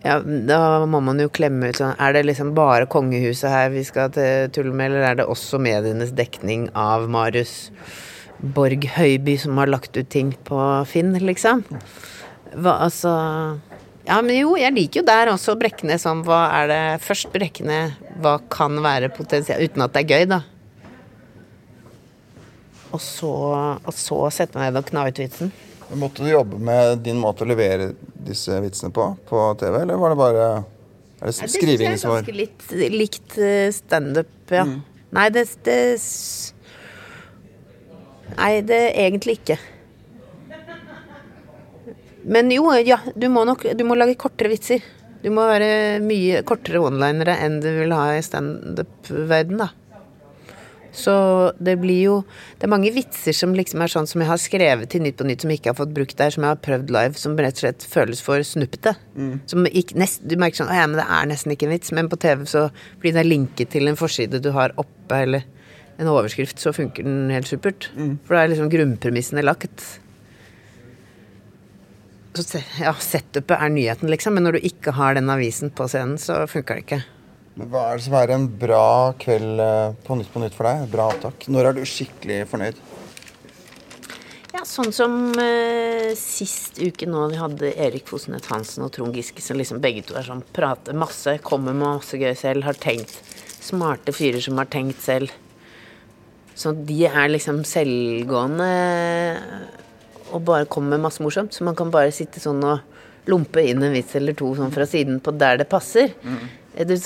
[0.00, 3.82] ja, Da må man jo klemme ut sånn Er det liksom bare kongehuset her vi
[3.84, 7.72] skal tulle med, eller er det også medienes dekning av Marius
[8.40, 10.56] Borg Høiby som har lagt ut ting på
[10.88, 11.66] Finn, liksom?
[12.56, 13.12] Hva, altså
[14.06, 17.92] Ja, men jo, jeg liker jo der også Brekkene som Hva er det Først Brekkene
[18.24, 20.40] Hva kan være potensielt Uten at det er gøy, da.
[22.90, 23.30] Og så,
[23.76, 25.52] og så sette meg ned og kna ut vitsen.
[26.00, 27.92] Måtte du jobbe med din måte å levere
[28.26, 30.46] disse vitsene på på TV, eller var det bare
[31.20, 34.64] Er det skriving som var jeg er ganske litt, likt eh, standup, ja.
[35.14, 35.78] Nei, det, det
[38.36, 39.56] Nei, det egentlig ikke.
[42.24, 44.82] Men jo, ja, du må nok Du må lage kortere vitser.
[45.20, 49.68] Du må være mye kortere onelinere enn du vil ha i standup-verden, da.
[50.92, 51.12] Så
[51.62, 52.14] det blir jo
[52.58, 55.26] Det er mange vitser som liksom er sånn som jeg har skrevet til Nytt på
[55.28, 57.60] Nytt som jeg ikke har fått brukt der, som jeg har prøvd live, som rett
[57.60, 58.96] og slett føles for snuppete.
[59.46, 61.92] Som ikke, nest, du merker sånn Å ja, men det er nesten ikke en vits.
[61.94, 62.66] Men på TV så
[63.00, 65.46] blir det linket til en forside du har oppe, eller
[66.00, 67.90] en overskrift, så funker den helt supert.
[68.26, 70.00] For da er liksom grunnpremissene lagt.
[72.40, 74.32] Så se- ja, setupet er nyheten, liksom.
[74.38, 77.00] Men når du ikke har den avisen på scenen, så funker det ikke.
[77.60, 80.64] Men Hva er det som er en bra kveld eh, på Nytt på Nytt for
[80.70, 80.86] deg?
[80.92, 81.44] Bra opptak.
[81.52, 82.78] Når er du skikkelig fornøyd?
[84.54, 89.42] Ja, sånn som eh, sist uke nå, vi hadde Erik Fosnet Hansen og Trond Giske,
[89.44, 93.18] som liksom begge to er sånn, prater masse, kommer med masse gøy selv, har tenkt.
[93.60, 95.30] Smarte fyrer som har tenkt selv.
[96.56, 98.70] Så de er liksom selvgående
[100.32, 101.54] og bare kommer med masse morsomt.
[101.56, 102.80] Så man kan bare sitte sånn og
[103.30, 106.12] lompe inn en vits eller to sånn fra siden på der det passer.
[106.24, 106.48] Mm.
[106.86, 106.96] Det,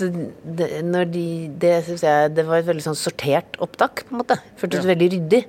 [0.58, 1.24] det, når de,
[1.58, 4.36] det synes jeg det var et veldig sånn sortert opptak, på en måte.
[4.60, 5.40] Føltes veldig ryddig.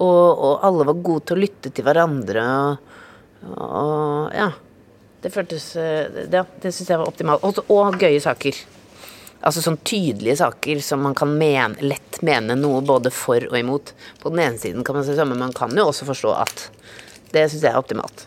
[0.00, 2.46] Og, og alle var gode til å lytte til hverandre.
[2.48, 2.96] Og,
[3.58, 4.48] og ja.
[5.22, 7.44] Det føltes eh, det- Ja, det syns jeg var optimalt.
[7.44, 8.58] Og, og gøye saker.
[9.38, 13.92] Altså sånn tydelige saker som man kan mene, lett mene noe både for og imot.
[14.22, 16.64] På den ene siden kan man si samme, men man kan jo også forstå at
[17.32, 18.26] Det syns jeg er optimalt.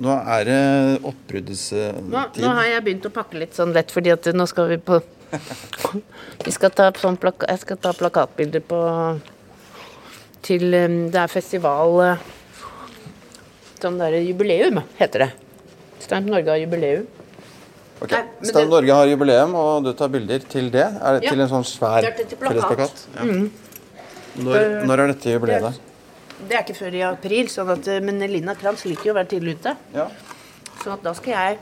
[0.00, 0.60] Nå er det
[1.04, 1.98] oppbruddstid.
[2.08, 4.78] Nå, nå har jeg begynt å pakke litt sånn lett, fordi at nå skal vi
[4.80, 5.00] på
[6.46, 8.78] Vi skal ta sånn plaka, Jeg skal ta plakatbilder på
[10.42, 10.64] Til
[11.12, 12.24] Det er festival eh,
[13.78, 15.28] Sånn derre jubileum, heter det.
[16.04, 17.06] Stamp Norge har jubileum.
[18.04, 20.84] Ok, det- Norge har jubileum, og du tar bilder til det?
[20.84, 21.30] Er det Ja.
[21.30, 23.06] til en sånn svær fellesplakat?
[23.16, 23.24] Ja.
[24.36, 25.80] Når, når er dette jubileet?
[26.48, 29.18] Det er ikke før i april, sånn at, eh, men Lina Kranz liker jo å
[29.20, 29.74] være tidlig ute.
[29.94, 30.08] Ja.
[30.80, 31.58] Så at da skal jeg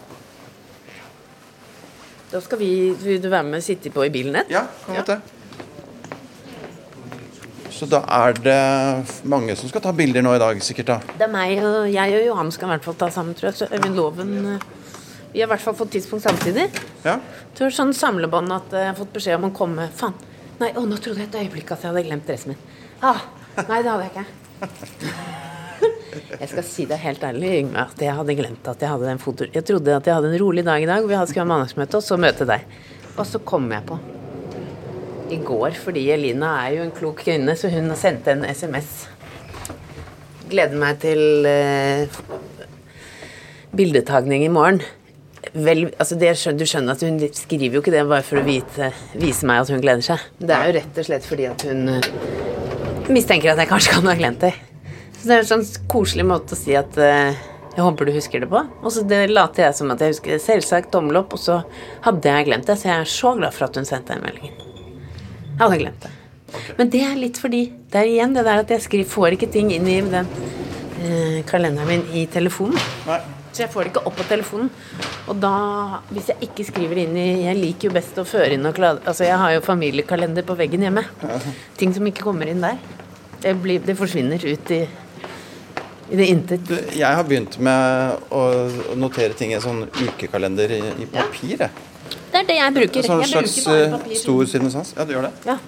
[2.29, 4.51] Da skal vi Vil du være med og sitte på i bilen et?
[4.53, 5.21] Ja, kan godt det.
[7.79, 10.97] Så da er det mange som skal ta bilder nå i dag, sikkert da.
[11.14, 13.59] Det er meg og jeg og Johan skal i hvert fall ta sammen, tror jeg.
[13.61, 14.67] Så Øyvind Loven eh,
[15.33, 16.67] Vi har i hvert fall fått tidspunkt samtidig.
[17.05, 17.21] Ja.
[17.59, 20.19] Var sånn samlebånd at eh, jeg har fått beskjed om å komme Faen.
[20.59, 22.62] Nei, å, nå trodde jeg et øyeblikk at jeg hadde glemt dressen min.
[22.99, 23.23] Ah,
[23.61, 24.47] nei, det hadde jeg ikke.
[26.40, 29.21] Jeg skal si deg helt ærlig, Yngve, at jeg hadde glemt at jeg hadde den
[29.23, 29.47] foto...
[29.55, 32.05] Jeg trodde at jeg hadde en rolig dag i dag, vi skulle ha mandagsmøte, og
[32.05, 32.64] så møte deg.
[33.14, 33.99] Og så kom jeg på
[35.29, 38.92] i går, fordi Elina er jo en klok kvinne, så hun sendte en SMS.
[40.49, 42.21] Gleder meg til eh,
[43.77, 44.81] bildetagning i morgen.
[45.53, 48.47] Vel, altså det skjønner, du skjønner at hun skriver jo ikke det bare for å
[48.47, 48.90] vite,
[49.21, 50.25] vise meg at hun gleder seg.
[50.40, 51.85] Det er jo rett og slett fordi at hun
[53.12, 54.55] mistenker at jeg kanskje kan ha glemt det.
[55.18, 57.33] Så det er en sånn koselig måte å si at uh,
[57.75, 58.62] Jeg håper du husker det på.
[58.83, 60.42] Og så det later jeg som at jeg husker det.
[60.44, 61.61] Selvsagt tommel opp, og så
[62.07, 62.79] hadde jeg glemt det.
[62.79, 64.55] Så jeg er så glad for at hun sendte den meldingen.
[65.49, 66.12] Jeg hadde glemt det.
[66.79, 69.51] Men det er litt fordi Det er igjen det der at jeg skriver, får ikke
[69.53, 72.79] ting inn i den uh, kalenderen min i telefonen.
[73.09, 73.21] Nei.
[73.59, 74.68] Så jeg får det ikke opp på telefonen.
[75.27, 75.51] Og da,
[76.14, 79.03] hvis jeg ikke skriver inn i Jeg liker jo best å føre inn og klade
[79.03, 81.03] Altså, jeg har jo familiekalender på veggen hjemme.
[81.81, 82.79] Ting som ikke kommer inn der.
[83.42, 84.79] Det, blir, det forsvinner ut i,
[86.07, 86.71] i det intet.
[86.94, 88.44] Jeg har begynt med å
[88.99, 91.57] notere ting i en sånn ukekalender i, i papir.
[91.66, 91.71] Jeg.
[92.31, 93.09] Det er det jeg bruker.
[93.11, 94.94] Sånn jeg slags bruker eh, stor sinnesans.
[94.99, 95.33] Ja, du gjør det?
[95.49, 95.59] Ja.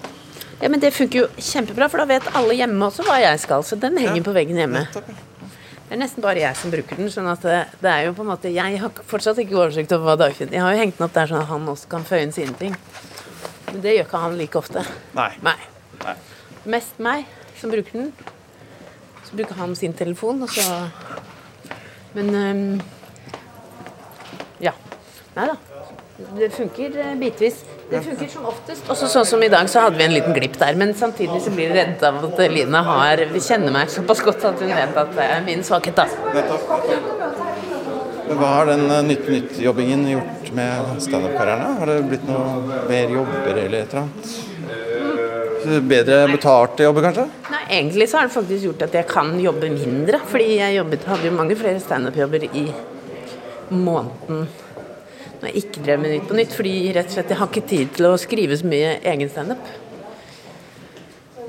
[0.61, 3.67] ja, men det funker jo kjempebra, for da vet alle hjemme også hva jeg skal.
[3.67, 4.27] Så den henger Ja.
[4.29, 4.85] på veggen hjemme.
[4.87, 5.30] Nettopp, ja.
[5.91, 7.09] Det er nesten bare jeg som bruker den.
[7.11, 10.13] sånn at det, er jo på en måte Jeg har fortsatt ikke oversikt over hva
[10.21, 12.31] Dagfinn Jeg har jo hengt den opp der sånn at han også kan føye inn
[12.31, 12.77] sine ting.
[13.65, 14.85] Men det gjør ikke han like ofte.
[15.17, 15.27] Nei.
[15.43, 15.57] Nei.
[16.05, 16.13] Nei.
[16.77, 17.27] Mest meg
[17.59, 18.13] som bruker den.
[19.27, 20.63] Så bruker han sin telefon, og så
[22.15, 22.63] Men um,
[24.63, 24.71] Ja.
[25.35, 25.59] Nei da.
[26.37, 27.63] Det funker eh, bitvis.
[27.89, 28.89] Det funker som oftest.
[28.91, 30.77] Også sånn som i dag, så hadde vi en liten glipp der.
[30.79, 34.45] Men samtidig så blir jeg redd av at Line har Vi kjenner meg såpass godt
[34.51, 36.07] at hun vet at det er min svakhet, da.
[38.31, 41.75] Hva har den eh, Nytt på Nytt-jobbingen gjort med standup-karrieren?
[41.81, 44.39] Har det blitt noe mer jobber eller et eller annet?
[45.61, 47.27] Bedre betalte jobber, kanskje?
[47.53, 50.21] Nei, egentlig så har det faktisk gjort at jeg kan jobbe mindre.
[50.31, 52.65] Fordi jeg jobbet, hadde jo mange flere standup-jobber i
[53.71, 54.47] måneden
[55.41, 56.53] når jeg ikke drev med Nytt på Nytt.
[56.57, 59.71] Fordi rett og slett jeg har ikke tid til å skrive så mye egen standup.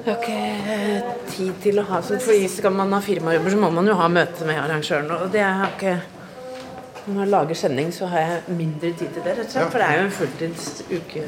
[0.02, 3.68] Jeg har ikke tid til å ha sånn, fordi skal man ha firmajobber, så må
[3.70, 5.12] man jo ha møte med arrangøren.
[5.20, 6.00] Og det har ikke
[7.02, 9.70] Når jeg lager sending, så har jeg mindre tid til det, rett og slett.
[9.72, 11.22] For det er jo en fulltidsuke.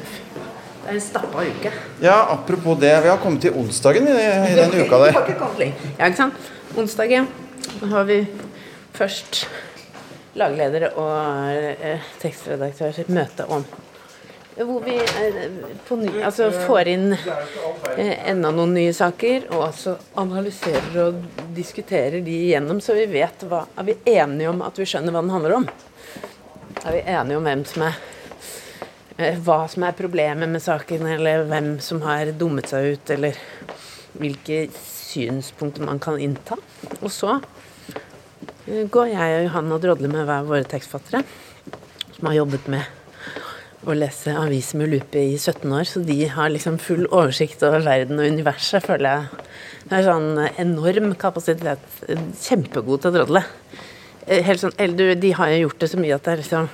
[0.85, 1.71] Det er en stappa uke.
[1.99, 2.93] Ja, apropos det.
[3.03, 5.17] Vi har kommet til onsdagen i, i den uka der.
[5.17, 5.33] Har.
[5.59, 6.47] Ja, ikke sant.
[6.79, 7.25] Onsdag ja.
[7.81, 8.21] Da har vi
[8.95, 9.41] først
[10.35, 11.11] lagleder og
[11.51, 13.65] eh, tekstredaktør møte om
[14.63, 20.95] hvor vi eh, ny, altså får inn eh, enda noen nye saker, og altså analyserer
[21.03, 21.19] og
[21.55, 25.23] diskuterer de igjennom, så vi vet hva Er vi enige om at vi skjønner hva
[25.25, 25.67] den handler om?
[26.85, 27.99] Er vi enige om hvem som er
[29.17, 33.35] eh, hva som er problemet med saken, eller hvem som har dummet seg ut, eller
[34.15, 36.55] hvilke synspunkter man kan innta.
[37.01, 37.41] Og så
[38.65, 41.21] går jeg og Johan og drodler med hver våre tekstfattere,
[42.15, 46.49] som har jobbet med å lese aviser med lupe i 17 år, så de har
[46.49, 49.43] liksom full oversikt over verden og universet, føler jeg.
[49.85, 51.83] Det er sånn enorm kapasitet.
[52.41, 53.43] Kjempegod til å drodle.
[54.25, 56.71] Eh, Helt sånn, eller de har jo gjort det så mye at det er liksom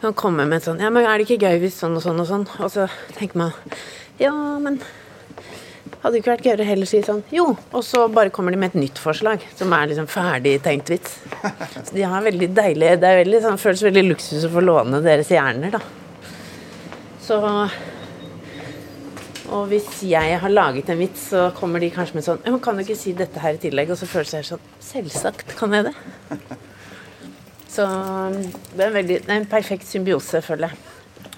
[0.00, 2.20] kan komme med et sånn Ja, men er det ikke gøy hvis sånn og sånn
[2.20, 2.46] og sånn?
[2.60, 3.52] Og så tenker man
[4.20, 4.80] Ja, men
[6.02, 8.80] hadde ikke vært gøyere heller si sånn Jo, og så bare kommer de med et
[8.86, 11.18] nytt forslag som er liksom ferdig tenkt vits.
[11.76, 15.02] Så de har veldig deilig Det er veldig, sånn, føles veldig luksus å få låne
[15.04, 15.82] deres hjerner, da.
[17.26, 17.40] Så
[19.46, 22.78] Og hvis jeg har laget en vits, så kommer de kanskje med sånn men kan
[22.78, 23.92] du ikke si dette her i tillegg?
[23.94, 25.96] Og så føles jeg sånn Selvsagt kan jeg det.
[27.76, 27.84] Så
[28.72, 30.85] det er, en veldig, det er en perfekt symbiose, føler jeg.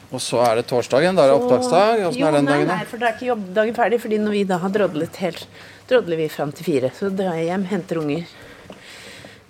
[0.09, 1.17] Og så er det torsdagen.
[1.17, 2.05] Da er det opptaksdag.
[2.09, 2.71] Åssen er den dagen?
[2.71, 4.01] Nei, for da er ikke jobbdagen ferdig.
[4.01, 5.45] fordi når vi da har drodlet helt
[5.89, 6.91] Drodler vi fram til fire.
[6.93, 8.25] Så drar jeg hjem, henter unger.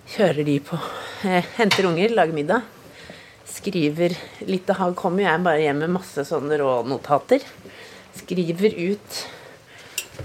[0.07, 0.77] Kjører de på
[1.27, 2.63] eh, Henter unger, lager middag.
[3.49, 4.15] Skriver
[4.47, 7.43] litt Da kommer jeg bare hjem med masse sånne rånotater.
[8.15, 9.19] Skriver ut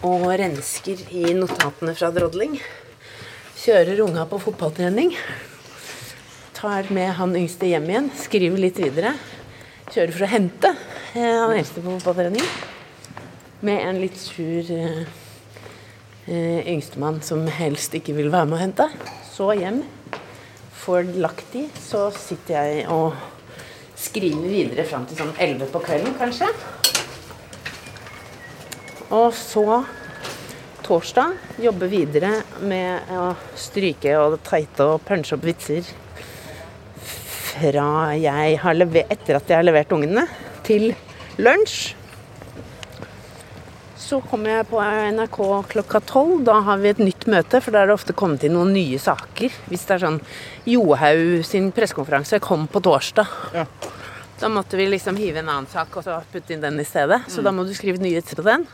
[0.07, 2.57] og rensker i notatene fra drodling.
[3.59, 5.16] Kjører unga på fotballtrening.
[6.55, 8.11] Tar med han yngste hjem igjen.
[8.23, 9.16] Skriver litt videre.
[9.94, 10.70] Kjører for å hente
[11.14, 12.42] eh, han eldste på fotballtrening.
[13.62, 15.04] Med en litt sur eh,
[16.26, 18.88] eh, yngstemann som helst ikke vil være med å hente.
[19.30, 19.85] Så hjem.
[20.83, 23.14] Får lagt de, så sitter jeg og
[23.94, 26.50] skriver videre fram til sånn 11 på kvelden, kanskje.
[29.14, 29.85] Og så
[30.83, 35.87] torsdag jobbe videre med å stryke og teite og punche opp vitser
[37.55, 37.88] fra
[38.19, 40.27] jeg har levert, etter at jeg har levert ungene,
[40.67, 40.90] til
[41.38, 41.95] lunsj.
[44.05, 44.81] Så kommer jeg på
[45.17, 45.38] NRK
[45.71, 46.43] klokka tolv.
[46.45, 48.99] Da har vi et nytt møte, for da er det ofte kommet inn noen nye
[49.01, 49.55] saker.
[49.71, 50.19] Hvis det er sånn
[50.69, 53.31] Johaug sin pressekonferanse kom på torsdag.
[53.57, 53.64] Ja.
[54.43, 57.23] Da måtte vi liksom hive en annen sak og så putte inn den i stedet.
[57.33, 58.67] Så da må du skrive nyheter på den.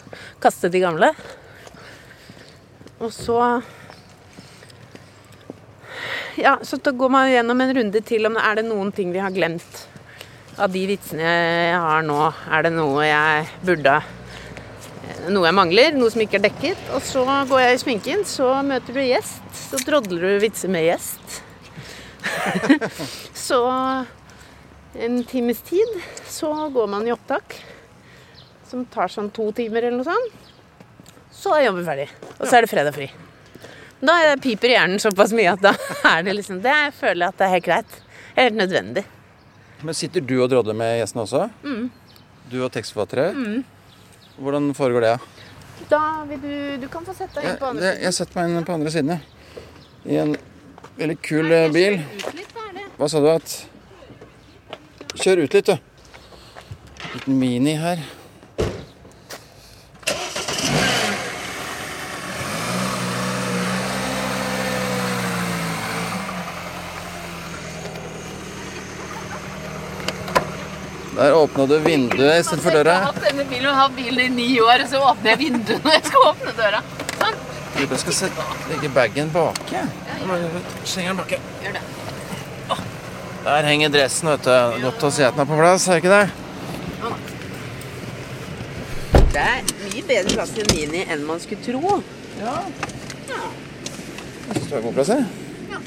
[0.42, 1.12] Kaste de gamle.
[2.98, 3.38] Og så
[6.40, 9.22] Ja, så da går man gjennom en runde til om er det noen ting vi
[9.22, 9.86] har glemt
[10.60, 12.18] av de vitsene jeg har nå.
[12.50, 14.00] Er det noe jeg burde
[15.30, 16.82] Noe jeg mangler, noe som ikke er dekket.
[16.96, 19.42] Og så går jeg i sminken, så møter du gjest.
[19.52, 21.40] Så drodler du vitser med gjest.
[23.46, 23.60] så
[24.94, 27.58] en times tid så går man i opptak,
[28.70, 30.46] som tar sånn to timer eller noe sånt.
[31.34, 32.08] Så er jobben ferdig.
[32.38, 33.10] Og så er det fredag fri.
[34.00, 35.74] Da piper hjernen såpass mye at da
[36.14, 37.98] er det liksom Det jeg føler jeg at det er helt greit.
[38.36, 39.04] Helt nødvendig.
[39.82, 41.48] Men sitter du og drodler med gjestene også?
[41.64, 41.90] Mm.
[42.50, 43.30] Du og tekstforfattere?
[43.36, 43.64] Mm.
[44.40, 45.14] Hvordan foregår det?
[45.90, 48.04] Da vil du Du kan få sette deg inn på andre siden.
[48.04, 49.20] Jeg setter meg inn på andre siden, ja.
[50.04, 50.36] I en
[50.96, 51.98] veldig kul Nei, eh, bil.
[52.36, 52.54] Litt,
[52.96, 53.56] Hva sa du at
[55.20, 55.76] Kjør ut litt, du.
[57.14, 58.00] Liten Mini her.
[71.20, 72.92] Der åpna du vinduet istedenfor døra.
[72.94, 75.38] Jeg har hatt denne bilen og hatt bilen i ni år, og så åpner jeg
[75.42, 76.80] vinduet når jeg skal åpne døra.
[77.18, 77.36] Sånn.
[77.76, 79.82] Jeg skal sette, legge bagen baki.
[80.88, 81.40] Slenger den baki.
[81.60, 81.82] Gjør det.
[83.44, 84.80] Der henger dressen, vet du.
[84.86, 86.26] Godt å se at den er på plass, er det ikke det?
[89.36, 92.00] Det er mye bedre plass til en Mini enn man skulle tro.
[92.40, 92.56] Ja.
[93.28, 93.44] ja.
[94.48, 95.12] Jeg syns det er god plass.
[95.68, 95.84] Ja.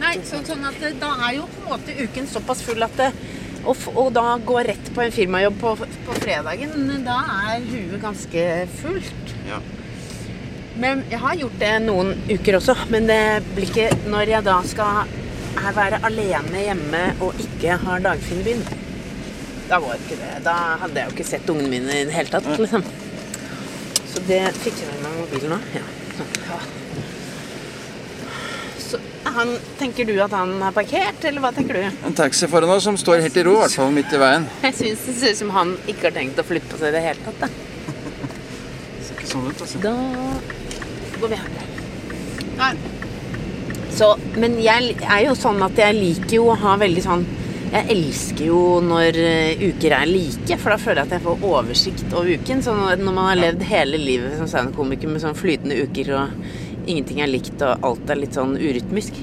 [0.00, 3.12] Nei, så, sånn at da er jo på en måte uken såpass full at det,
[3.64, 5.74] og, og, da gå rett på en firmajobb på,
[6.06, 8.44] på, fredagen, da er huet ganske
[8.80, 9.34] fullt.
[9.48, 9.60] Ja.
[10.80, 12.74] Men jeg har gjort det noen uker også.
[12.90, 13.20] Men det
[13.54, 15.12] blir ikke når jeg da skal
[15.76, 18.64] være alene hjemme og ikke har Dagfinn i byen.
[19.70, 20.32] Da var ikke det.
[20.44, 22.48] Da hadde jeg jo ikke sett ungene mine i det hele tatt.
[22.58, 22.84] liksom.
[24.10, 25.60] Så det fikk jeg med meg mobilen nå.
[25.78, 25.86] Ja.
[26.18, 26.82] Sånn.
[29.34, 32.00] Han, tenker du at han har parkert, eller hva tenker du?
[32.06, 34.48] En taxi foran oss som står helt i ro, i hvert fall midt i veien.
[34.66, 36.96] Jeg syns det ser ut som han ikke har tenkt å flytte på seg i
[36.96, 37.44] det hele tatt.
[37.44, 37.48] Da.
[38.94, 39.82] Det ser ikke sånn ut, altså.
[39.84, 39.94] Da
[41.20, 42.82] går vi her.
[43.94, 44.10] Så,
[44.42, 47.20] men jeg er jo sånn at jeg liker jo å ha veldig sånn
[47.74, 51.46] Jeg elsker jo når eh, uker er like, for da føler jeg at jeg får
[51.48, 52.60] oversikt over uken.
[52.62, 56.36] Så når man har levd hele livet som standup-komiker med sånn flytende uker og
[56.86, 59.16] ingenting er likt og alt er litt sånn urytmisk,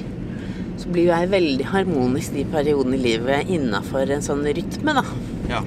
[0.81, 5.03] så blir jeg veldig harmonisk de periodene i livet innafor en sånn rytme, da.
[5.51, 5.61] Ja.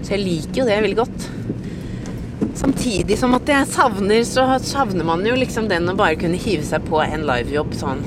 [0.00, 1.28] Så jeg liker jo det veldig godt.
[2.60, 6.64] Samtidig som at jeg savner, så savner man jo liksom den å bare kunne hive
[6.66, 8.02] seg på en livejobb sånn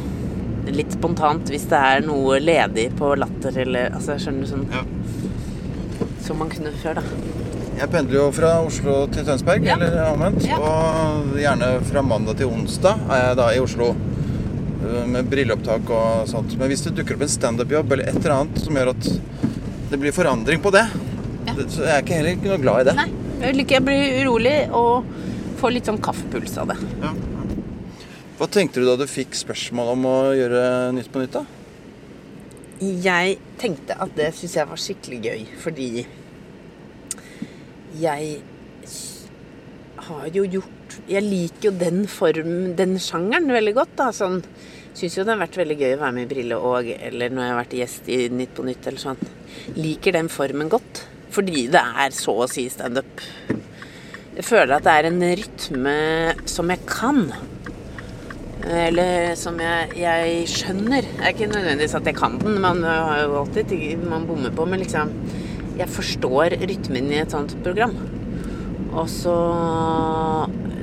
[0.74, 4.84] litt spontant hvis det er noe ledig på Latter eller Altså, skjønner du sånn ja.
[6.24, 7.43] Som man kunne før, da.
[7.74, 9.76] Jeg pendler jo fra Oslo til Tønsberg, ja.
[9.76, 10.46] eller omvendt.
[10.48, 10.60] Ja.
[10.62, 16.30] Og gjerne fra mandag til onsdag er jeg da i Oslo øh, med brilleopptak og
[16.30, 16.54] sånt.
[16.60, 19.10] Men hvis det dukker opp en standup-jobb eller et eller annet som gjør at
[19.92, 20.86] det blir forandring på det,
[21.50, 21.58] ja.
[21.58, 22.96] så er jeg ikke heller ikke noe glad i det.
[23.02, 23.10] Nei,
[23.44, 25.12] jeg jeg blir urolig og
[25.60, 26.80] får litt sånn kaffepuls av det.
[27.04, 27.14] Ja.
[28.38, 30.64] Hva tenkte du da du fikk spørsmål om å gjøre
[30.98, 31.46] Nytt på nytt, da?
[32.84, 35.88] Jeg tenkte at det syns jeg var skikkelig gøy, fordi
[38.00, 38.42] jeg
[40.04, 43.96] har jo gjort Jeg liker jo den form, den sjangeren, veldig godt.
[43.98, 44.42] da, sånn
[44.94, 47.44] Syns jo det har vært veldig gøy å være med i Brille og eller når
[47.44, 49.32] jeg har vært gjest i Nytt på Nytt eller sånn.
[49.80, 51.08] Liker den formen godt.
[51.34, 53.24] Fordi det er så å si standup.
[54.36, 55.96] Jeg føler at det er en rytme
[56.50, 57.24] som jeg kan.
[58.70, 61.10] Eller som jeg, jeg skjønner.
[61.10, 63.74] Det er ikke nødvendigvis at jeg kan den, man har jo alltid
[64.06, 65.10] man bommer på, men liksom
[65.78, 67.96] jeg forstår rytmen i et sånt program.
[68.94, 69.38] Og så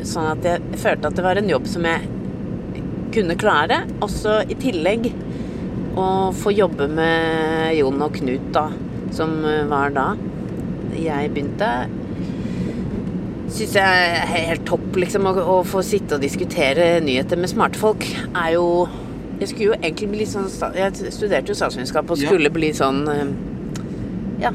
[0.01, 2.07] Sånn at jeg følte at det var en jobb som jeg
[3.13, 3.83] kunne klare.
[4.01, 5.11] Og så i tillegg
[6.01, 8.71] å få jobbe med Jon og Knut, da,
[9.13, 9.35] som
[9.69, 10.07] var da
[10.97, 11.69] jeg begynte.
[13.51, 15.29] Syns jeg er helt topp, liksom.
[15.29, 18.67] Å, å få sitte og diskutere nyheter med smarte folk er jo
[19.41, 22.57] Jeg skulle jo egentlig bli sånn Jeg studerte jo statsvitenskap og skulle ja.
[22.57, 23.33] bli sånn eh,
[24.47, 24.53] Ja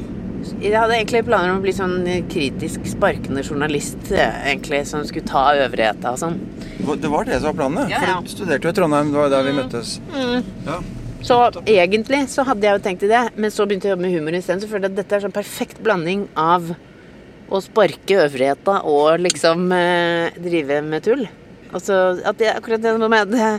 [0.60, 1.96] jeg hadde egentlig planer om å bli sånn
[2.32, 6.38] kritisk sparkende journalist, egentlig, som skulle ta øvrigheta og sånn.
[6.76, 7.90] Det var det som var planen?
[7.92, 8.18] Ja, ja.
[8.20, 9.60] For du studerte jo i Trondheim, det var der vi mm.
[9.62, 9.96] møttes.
[10.12, 10.52] Mm.
[10.68, 10.78] Ja.
[11.26, 14.06] Så egentlig så hadde jeg jo tenkt i det, men så begynte jeg å jobbe
[14.06, 14.62] med humor isteden.
[14.62, 16.70] Så følte jeg at dette er sånn perfekt blanding av
[17.46, 21.26] å sparke øvrigheta og liksom eh, drive med tull.
[21.74, 23.50] Altså at jeg, akkurat det med det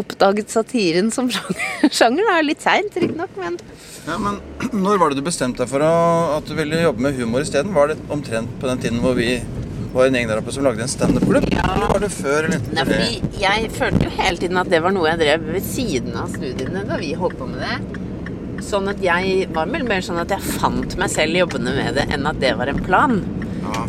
[0.00, 1.90] oppdaget satiren som sjanger.
[1.90, 3.58] sjanger er litt seint, riktignok, men
[4.04, 4.40] ja, Men
[4.84, 5.92] når var det du bestemte deg for å,
[6.38, 7.72] at du ville jobbe med humor isteden?
[7.76, 9.38] Var det omtrent på den tiden hvor vi
[9.94, 11.46] var en gjeng der oppe som lagde en standup-klubb?
[11.54, 11.64] Ja.
[11.76, 12.48] Eller var det før?
[12.48, 15.68] Eller Nei, fordi jeg følte jo hele tiden at det var noe jeg drev ved
[15.68, 18.00] siden av studiene da vi holdt på med det.
[18.64, 22.08] Sånn at jeg var vel mer sånn at jeg fant meg selv jobbende med det,
[22.14, 23.18] enn at det var en plan.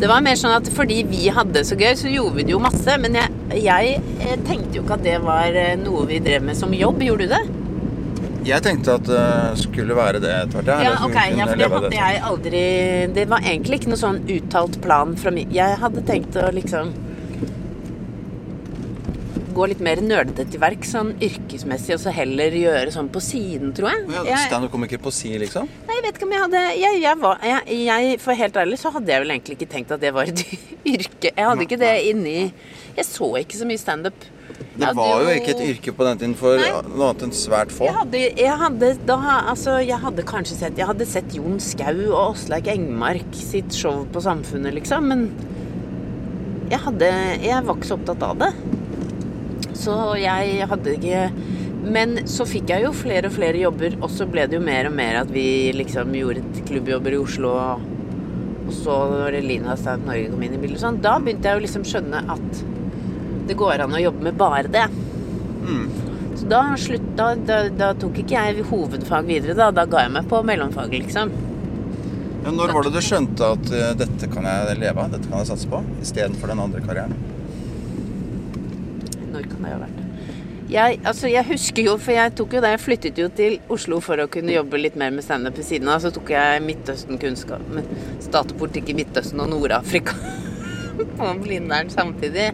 [0.00, 2.52] Det var mer sånn at fordi vi hadde det så gøy, så gjorde vi det
[2.56, 2.96] jo masse.
[3.02, 6.58] Men jeg, jeg eh, tenkte jo ikke at det var eh, noe vi drev med
[6.58, 7.00] som jobb.
[7.06, 7.44] Gjorde du det?
[8.46, 9.22] Jeg tenkte at det
[9.58, 10.84] skulle være det etter hvert.
[10.86, 11.16] Ja, ok.
[11.34, 12.60] Ja, for det hadde jeg aldri
[13.16, 16.92] Det var egentlig ikke noe sånn uttalt plan fra min Jeg hadde tenkt å liksom
[19.56, 23.72] gå litt mer nerdete til verk sånn yrkesmessig, og så heller gjøre sånn på siden,
[23.76, 24.04] tror jeg.
[24.12, 25.70] Ja, jeg Standup-komiker på si, liksom?
[25.88, 28.92] Nei, jeg vet ikke om jeg hadde jeg, jeg var, jeg, For helt ærlig så
[28.94, 30.42] hadde jeg vel egentlig ikke tenkt at det var et
[30.94, 31.32] yrke.
[31.32, 34.28] Jeg hadde ikke det inni Jeg så ikke så mye standup.
[34.76, 36.68] Det var jo ikke et yrke på den tiden for Nei.
[36.92, 37.86] noe annet enn svært få.
[37.88, 41.92] Jeg hadde, jeg hadde da Altså, jeg hadde kanskje sett Jeg hadde sett Jon Skau
[42.06, 45.28] og Åsleik Engmark sitt show på Samfunnet, liksom, men
[46.70, 47.10] jeg hadde
[47.44, 48.52] Jeg var ikke så opptatt av det.
[49.76, 51.24] Så jeg hadde ikke
[51.86, 54.88] Men så fikk jeg jo flere og flere jobber, og så ble det jo mer
[54.88, 60.32] og mer at vi liksom gjorde klubbjobber i Oslo, og, så når Lina Stand Norge
[60.32, 62.64] kom inn i bildet, sånn, da begynte jeg jo liksom skjønne at
[63.46, 64.88] det går an å jobbe med bare det.
[66.36, 69.70] Så da, slutt, da, da, da tok ikke jeg hovedfag videre, da.
[69.74, 71.32] Da ga jeg meg på mellomfag, liksom.
[72.44, 75.40] Ja, når var det du skjønte at uh, dette kan jeg leve av, dette kan
[75.42, 77.35] jeg satse på, istedenfor den andre karrieren?
[79.36, 80.04] Når kan det ha vært?
[80.66, 84.00] Jeg, altså, jeg husker jo, for jeg tok jo det, jeg flyttet jo til Oslo
[84.02, 86.00] for å kunne jobbe litt mer med standup ved siden av.
[86.02, 90.16] Så tok jeg Midtøsten-kunnskap med politikk i Midtøsten og Nord-Afrika
[91.18, 92.48] på Blindern samtidig.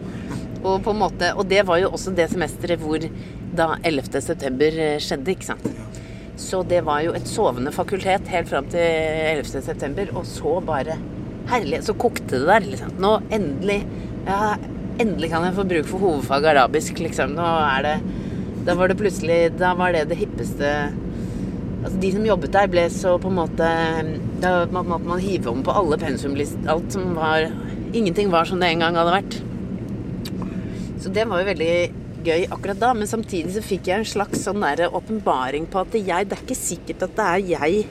[0.61, 3.01] Og, på en måte, og det var jo også det semesteret hvor
[3.57, 4.21] da 11.
[4.23, 5.65] september eh, skjedde, ikke sant.
[6.39, 9.65] Så det var jo et sovende fakultet helt fram til 11.
[9.65, 10.99] september, og så bare
[11.49, 12.93] Herlig, så kokte det der, liksom.
[13.03, 13.81] Nå endelig
[14.23, 14.53] ja,
[15.01, 17.33] Endelig kan jeg få bruk for hovedfag arabisk, liksom.
[17.37, 17.95] Nå er det
[18.67, 20.69] Da var det plutselig Da var det det hippeste
[21.83, 23.71] Altså, de som jobbet der, ble så på en måte
[24.43, 26.61] Da måtte man hive om på alle pensumlist...
[26.69, 27.49] Alt som var
[27.93, 29.35] Ingenting var som det en gang hadde vært.
[31.03, 31.73] Så det var jo veldig
[32.25, 36.25] gøy akkurat da, men samtidig så fikk jeg en slags sånn åpenbaring på at jeg,
[36.25, 37.83] det er ikke sikkert at det er jeg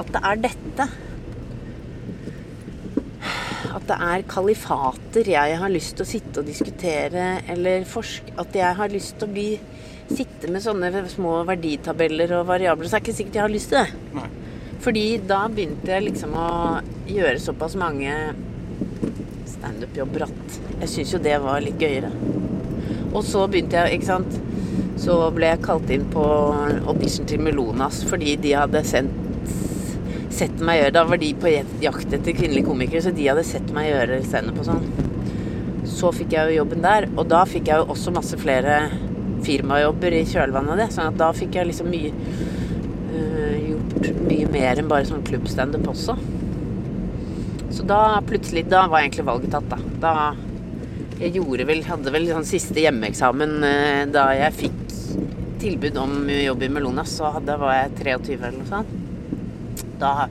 [0.00, 0.88] At det er dette.
[3.74, 8.56] At det er kalifater jeg har lyst til å sitte og diskutere, eller forske At
[8.56, 9.50] jeg har lyst til å bli
[10.08, 13.68] Sitte med sånne små verditabeller og variabler, så er det ikke sikkert jeg har lyst
[13.68, 13.98] til det.
[14.16, 14.28] Nei.
[14.80, 16.48] Fordi da begynte jeg liksom å
[17.10, 18.14] gjøre såpass mange
[19.52, 22.08] standup-jobber at jeg syns jo det var litt gøyere.
[23.12, 24.34] Og så begynte jeg, ikke sant
[25.00, 26.22] Så ble jeg kalt inn på
[26.90, 29.17] audition til Melonas fordi de hadde sendt
[30.38, 31.50] sett meg gjøre Da var de på
[31.82, 34.88] jakt etter kvinnelige komikere, så de hadde sett meg gjøre standup og sånn.
[35.88, 38.80] Så fikk jeg jo jobben der, og da fikk jeg jo også masse flere
[39.46, 40.88] firmajobber i kjølvannet av det.
[40.94, 45.88] Sånn at da fikk jeg liksom mye øh, gjort mye mer enn bare sånn klubbstandup
[45.94, 46.18] også.
[47.74, 49.78] Så da plutselig Da var egentlig valget tatt, da.
[50.02, 50.12] Da
[51.18, 54.84] jeg gjorde vel Hadde vel sånn siste hjemmeeksamen øh, da jeg fikk
[55.58, 58.97] tilbud om jobb i Melonas, så hadde, var jeg 23 eller noe sånt.
[59.98, 60.28] Da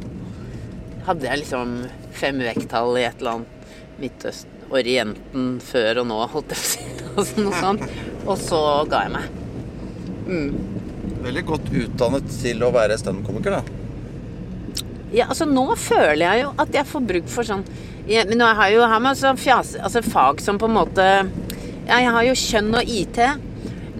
[1.08, 1.74] hadde jeg liksom
[2.16, 7.26] fem vekttall i et eller annet Midtøsten Orienten før og nå, holdt jeg på å
[7.28, 7.40] si.
[7.46, 7.84] Noe sånt.
[8.28, 8.60] Og så
[8.92, 9.30] ga jeg meg.
[11.24, 13.84] Veldig godt utdannet til å være standup-komiker, da.
[15.16, 17.62] Ja, altså nå føler jeg jo at jeg får bruk for sånn
[18.12, 20.76] ja, Men nå har jeg jo her med sånn fjase, altså fag som på en
[20.76, 21.06] måte
[21.88, 23.22] Ja, jeg har jo kjønn og IT.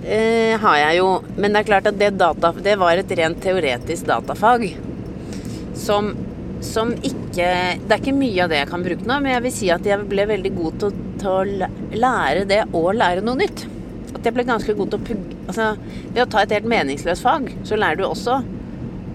[0.04, 1.08] Eh, har jeg jo.
[1.38, 4.68] Men det er klart at det, data, det var et rent teoretisk datafag.
[5.78, 6.12] Som,
[6.66, 7.48] som ikke
[7.84, 9.86] Det er ikke mye av det jeg kan bruke nå, men jeg vil si at
[9.88, 11.72] jeg ble veldig god til, til å
[12.06, 13.68] lære det og lære noe nytt.
[14.18, 15.66] At jeg ble ganske god til å pugge Altså,
[16.12, 18.42] ved å ta et helt meningsløst fag, så lærer du også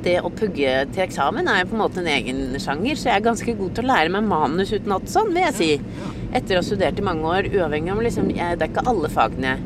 [0.02, 3.20] det å pugge til eksamen er jo på en måte en egen sjanger, så jeg
[3.20, 5.70] er ganske god til å lære meg manus utenat sånn, vil jeg si.
[6.32, 9.12] Etter å ha studert i mange år, uavhengig av liksom jeg, Det er ikke alle
[9.12, 9.60] fagene jeg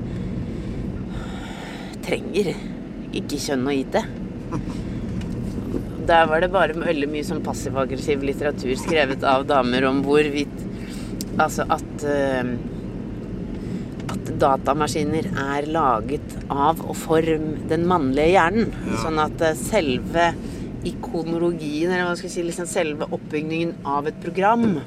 [2.08, 2.52] trenger.
[3.16, 3.96] Ikke kjønn og IT.
[6.06, 10.64] Der var det bare veldig mye sånn passiv-aggressiv litteratur skrevet av damer om hvorvidt
[11.36, 12.52] Altså at eh,
[14.06, 17.26] at datamaskiner er laget av og for
[17.70, 18.70] den mannlige hjernen.
[19.02, 20.30] Sånn at eh, selve
[20.86, 24.78] ikonologien, eller hva skal jeg si, liksom selve oppbygningen av et program,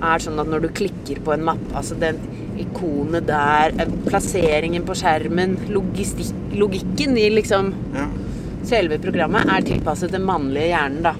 [0.00, 2.20] er sånn at når du klikker på en mappe, altså den
[2.60, 8.08] ikonet der, eh, plasseringen på skjermen, logikken i liksom Ja.
[8.68, 11.14] Selve programmet er tilpasset den mannlige hjernen, da.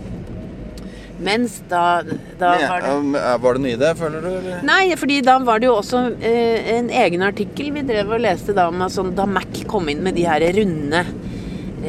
[1.20, 2.01] Mens da,
[2.41, 4.28] da Men, var det um, Var det noe i det, føler du?
[4.38, 4.62] Eller?
[4.64, 8.55] Nei, fordi da var det jo også eh, en egen artikkel vi drev og leste
[8.57, 11.05] da om sånn, da Mac kom inn med de her runde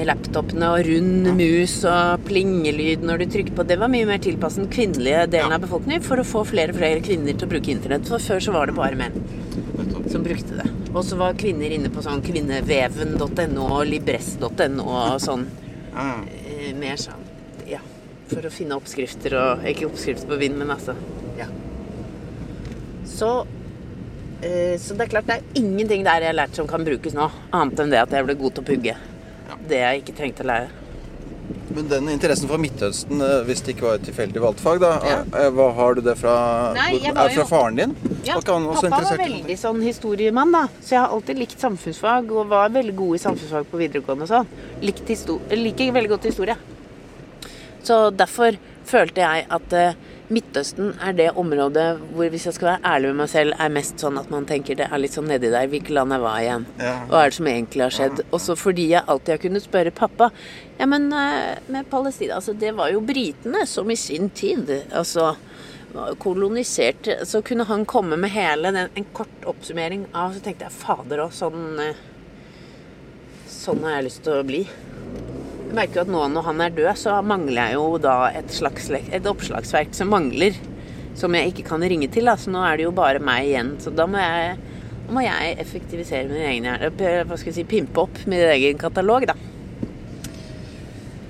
[0.07, 3.65] laptopene og rund mus og plingelyd når du trykker på.
[3.67, 5.57] Det var mye mer tilpasset den kvinnelige delen Ja.
[5.59, 8.07] av befolkningen for å få flere og flere kvinner til å bruke internett.
[8.07, 9.11] For før så var det bare menn
[10.11, 10.67] som brukte det.
[10.91, 15.47] Og så var kvinner inne på sånn kvinneveven.no og libress.no og sånn.
[15.95, 16.21] Ah.
[16.47, 17.23] eh, Mer sånn
[17.67, 17.81] ja.
[18.31, 20.95] For å finne oppskrifter og Ikke oppskrifter på vind, men altså
[21.35, 21.49] ja.
[23.07, 23.31] Så
[24.41, 27.15] eh, Så det er klart det er ingenting der jeg har lært som kan brukes
[27.17, 28.95] nå, annet enn det at jeg ble god til å pugge.
[29.67, 30.80] Det jeg ikke trengte å lære.
[31.75, 34.91] Men den interessen for Midtøsten, eh, hvis det ikke var et tilfeldig valgt fag, da,
[35.07, 35.19] Ja.
[35.39, 36.73] eh, hva har du det fra?
[36.75, 37.95] Nei, er det fra faren din?
[38.25, 40.67] Ja, pappa var veldig sånn historiemann, da.
[40.81, 44.27] Så jeg har alltid likt samfunnsfag og var veldig god i samfunnsfag på videregående og
[44.29, 44.47] sånn.
[44.81, 46.57] Liker veldig godt historie.
[47.83, 49.93] Så derfor følte jeg at eh,
[50.31, 53.99] Midtøsten er det området hvor, hvis jeg skal være ærlig med meg selv, er mest
[53.99, 55.67] sånn at man tenker det er litt sånn nedi der.
[55.71, 56.67] Hvilket land jeg var igjen?
[56.79, 56.93] Ja.
[57.09, 58.23] Hva er det som egentlig har skjedd?
[58.31, 60.31] Også fordi jeg alltid har kunnet spørre pappa
[60.79, 65.33] Ja, men eh, med Palestina, altså det var jo britene som i sin tid altså
[66.23, 70.77] koloniserte Så kunne han komme med hele den, en kort oppsummering av Så tenkte jeg
[70.79, 72.07] fader òg, sånn eh,
[73.51, 74.61] Sånn har jeg lyst til å bli.
[75.71, 78.49] Jeg merker jo at nå når han er død, så mangler jeg jo da et
[78.51, 80.57] slags et oppslagsverk som mangler.
[81.15, 82.27] Som jeg ikke kan ringe til.
[82.27, 82.33] Da.
[82.35, 83.69] Så nå er det jo bare meg igjen.
[83.79, 84.57] Så da må jeg,
[85.07, 86.89] da må jeg effektivisere min egen hjerne.
[87.23, 89.37] Hva skal jeg si, pimpe opp min egen katalog, da.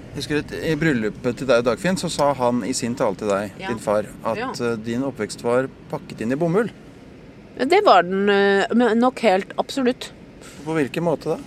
[0.10, 3.30] Jeg husker du, I bryllupet til deg Dagfinn så sa han i sin tale til
[3.30, 3.70] deg, Ja.
[3.70, 4.50] din far, at Ja.
[4.58, 6.74] eh, din oppvekst var pakket inn i bomull.
[7.62, 8.66] Det var den eh,
[8.98, 10.10] nok helt absolutt.
[10.66, 11.40] På hvilken måte da?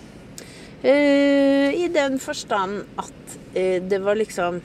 [0.85, 4.61] Eh, I den forstand at eh, det var liksom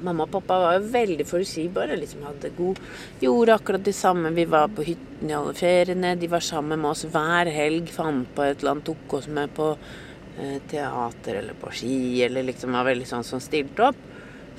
[0.00, 1.98] Mamma og pappa var jo veldig forutsigbare.
[2.00, 2.78] Liksom hadde god
[3.20, 4.30] Gjorde akkurat det samme.
[4.32, 6.14] Vi var på hytten i alle feriene.
[6.16, 7.90] De var sammen med oss hver helg.
[7.92, 8.86] Fant på et eller annet.
[8.88, 11.98] Tok oss med på eh, teater eller på ski.
[12.24, 13.98] Eller liksom var veldig sånn som stilte opp.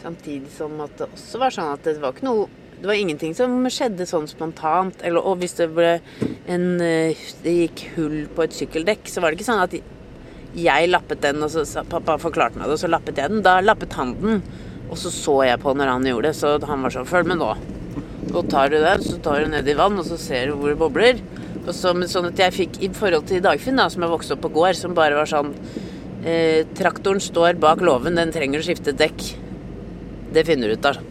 [0.04, 2.50] Samtidig som at det også var sånn at det var ikke noe
[2.82, 5.02] Det var ingenting som skjedde sånn spontant.
[5.02, 5.96] Eller, og hvis det ble
[6.46, 9.76] en Det gikk hull på et sykkeldekk, så var det ikke sånn at
[10.58, 13.44] jeg lappet den, og så sa pappa forklarte meg det, og så lappet jeg den.
[13.46, 14.42] Da lappet han den,
[14.90, 17.40] og så så jeg på når han gjorde det, så han var sånn Følg med
[17.40, 17.54] nå.
[18.32, 20.60] Så tar du den, så tar du den ned i vann, og så ser du
[20.60, 21.22] hvor det bobler.
[21.62, 24.44] Og så, sånn at jeg fikk i forhold til Dagfinn, da, som jeg vokste opp
[24.46, 25.54] på gård, som bare var sånn
[26.26, 29.26] eh, Traktoren står bak låven, den trenger å skifte dekk.
[30.34, 31.02] Det finner du ut av.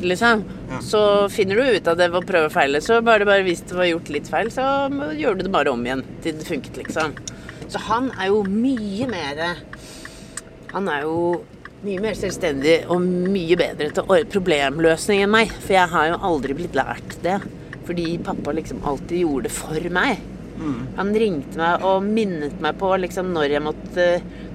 [0.00, 0.44] Liksom.
[0.86, 2.80] Så finner du ut av det ved å prøve å feile.
[2.80, 4.64] Så bare, bare hvis det var gjort litt feil, så
[5.18, 7.16] gjør du det bare om igjen til det funket, liksom.
[7.70, 9.40] Så han er jo mye mer
[10.72, 11.20] Han er jo
[11.80, 15.54] mye mer selvstendig og mye bedre til problemløsning enn meg.
[15.62, 17.38] For jeg har jo aldri blitt lært det.
[17.88, 20.20] Fordi pappa liksom alltid gjorde det for meg.
[20.98, 24.08] Han ringte meg og minnet meg på liksom når jeg måtte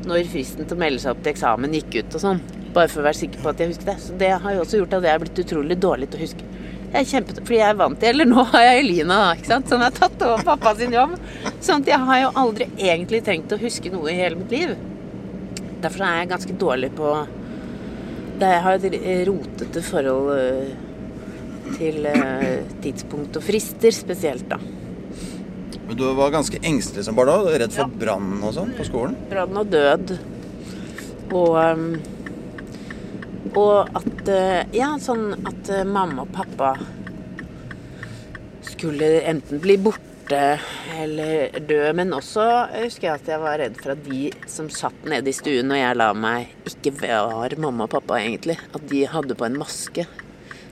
[0.05, 2.41] Når fristen til å melde seg opp til eksamen gikk ut og sånn.
[2.75, 3.95] Bare for å være sikker på at jeg husket det.
[4.03, 6.49] Så det har jo også gjort at jeg er blitt utrolig dårlig til å huske.
[6.93, 9.67] Jeg kjempet, fordi jeg vant til Eller nå har jeg Elina, ikke sant?
[9.71, 11.17] som har tatt over pappa sin jobb.
[11.59, 14.75] Sånn at jeg har jo aldri egentlig trengt å huske noe i hele mitt liv.
[15.83, 17.09] Derfor er jeg ganske dårlig på
[18.39, 20.71] det Jeg har et rotete forhold eh,
[21.77, 24.57] til eh, tidspunkt og frister spesielt, da.
[25.85, 27.51] Men du var ganske engstelig som barn òg?
[27.61, 27.99] Redd for Ja.
[28.05, 29.15] brann og sånn på skolen?
[29.29, 30.15] brann og død.
[31.35, 31.85] Og um,
[33.53, 36.73] Og at uh, Ja, sånn at uh, mamma og pappa
[38.65, 40.57] skulle enten bli borte
[40.97, 41.81] eller dø.
[41.97, 42.43] Men også
[42.73, 45.81] husker jeg at jeg var redd for at de som satt nede i stuen når
[45.81, 48.57] jeg la meg, ikke var mamma og pappa, egentlig.
[48.73, 50.07] At de hadde på en maske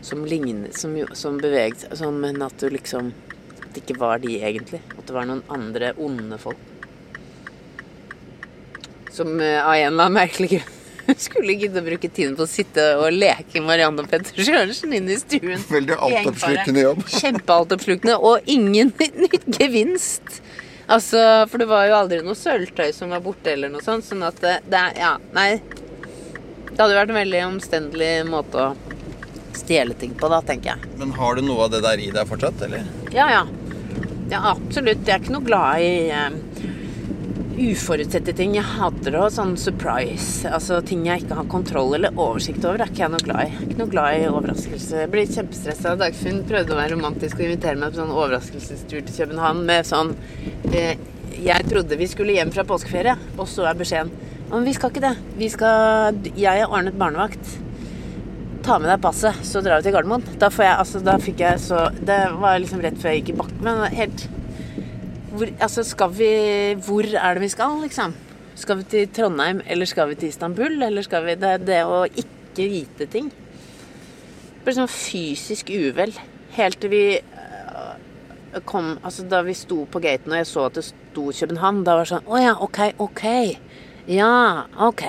[0.03, 3.13] som lignet Som, som beveget seg men at du liksom
[3.61, 4.81] At det ikke var de, egentlig.
[4.97, 6.59] At det var noen andre onde folk.
[9.13, 10.79] Som eh, av en eller annen merkelig grunn
[11.25, 15.09] skulle gidde å bruke tiden på å sitte og leke Marianne og Petter Sørensen inn
[15.11, 15.59] i stuen.
[15.69, 17.03] Veldig altoppslukende jobb.
[17.19, 20.39] Kjempealtoppslukende, og ingen nytt gevinst.
[20.87, 24.05] Altså, for det var jo aldri noe sølvtøy som var borte, eller noe sånt.
[24.07, 25.61] Sånn at det, det er Ja, nei.
[26.73, 28.93] Det hadde vært en veldig omstendelig måte å
[29.53, 30.93] stjele ting på, da, tenker jeg.
[30.97, 32.87] Men har du noe av det der i deg fortsatt, eller?
[33.13, 33.43] Ja, ja.
[34.31, 35.03] Ja, absolutt.
[35.05, 36.72] Jeg er ikke noe glad i eh,
[37.53, 38.55] uforutsette ting.
[38.57, 40.49] Jeg hater å sånn surprise.
[40.49, 43.65] Altså ting jeg ikke har kontroll eller oversikt over, er ikke jeg noe glad i.
[43.67, 45.01] Ikke noe glad i overraskelse.
[45.03, 45.95] Jeg blir kjempestressa.
[45.99, 50.13] Dagfinn prøvde å være romantisk og invitere meg på sånn overraskelsestur til København med sånn
[50.73, 50.95] eh,
[51.43, 54.13] Jeg trodde vi skulle hjem fra påskeferie, og så er beskjeden
[54.51, 55.15] Men vi skal ikke det.
[55.39, 57.57] Vi skal Jeg har ordnet barnevakt.
[58.63, 60.23] Ta med deg passet, så drar vi til Gardermoen.
[60.39, 63.35] Da, får jeg, altså, da fikk jeg så Det var liksom rett før jeg gikk
[63.35, 63.61] i bakken.
[63.65, 64.25] Men helt
[65.33, 66.31] hvor, altså skal vi
[66.85, 68.13] Hvor er det vi skal, liksom?
[68.55, 70.81] Skal vi til Trondheim, eller skal vi til Istanbul?
[70.85, 73.31] Eller skal vi Det det å ikke vite ting.
[74.63, 76.13] Ble sånn fysisk uvel.
[76.53, 80.77] Helt til vi øh, kom Altså da vi sto på gaten og jeg så at
[80.77, 83.25] det sto København, da var det sånn Å ja, OK, OK.
[84.13, 85.03] Ja, OK.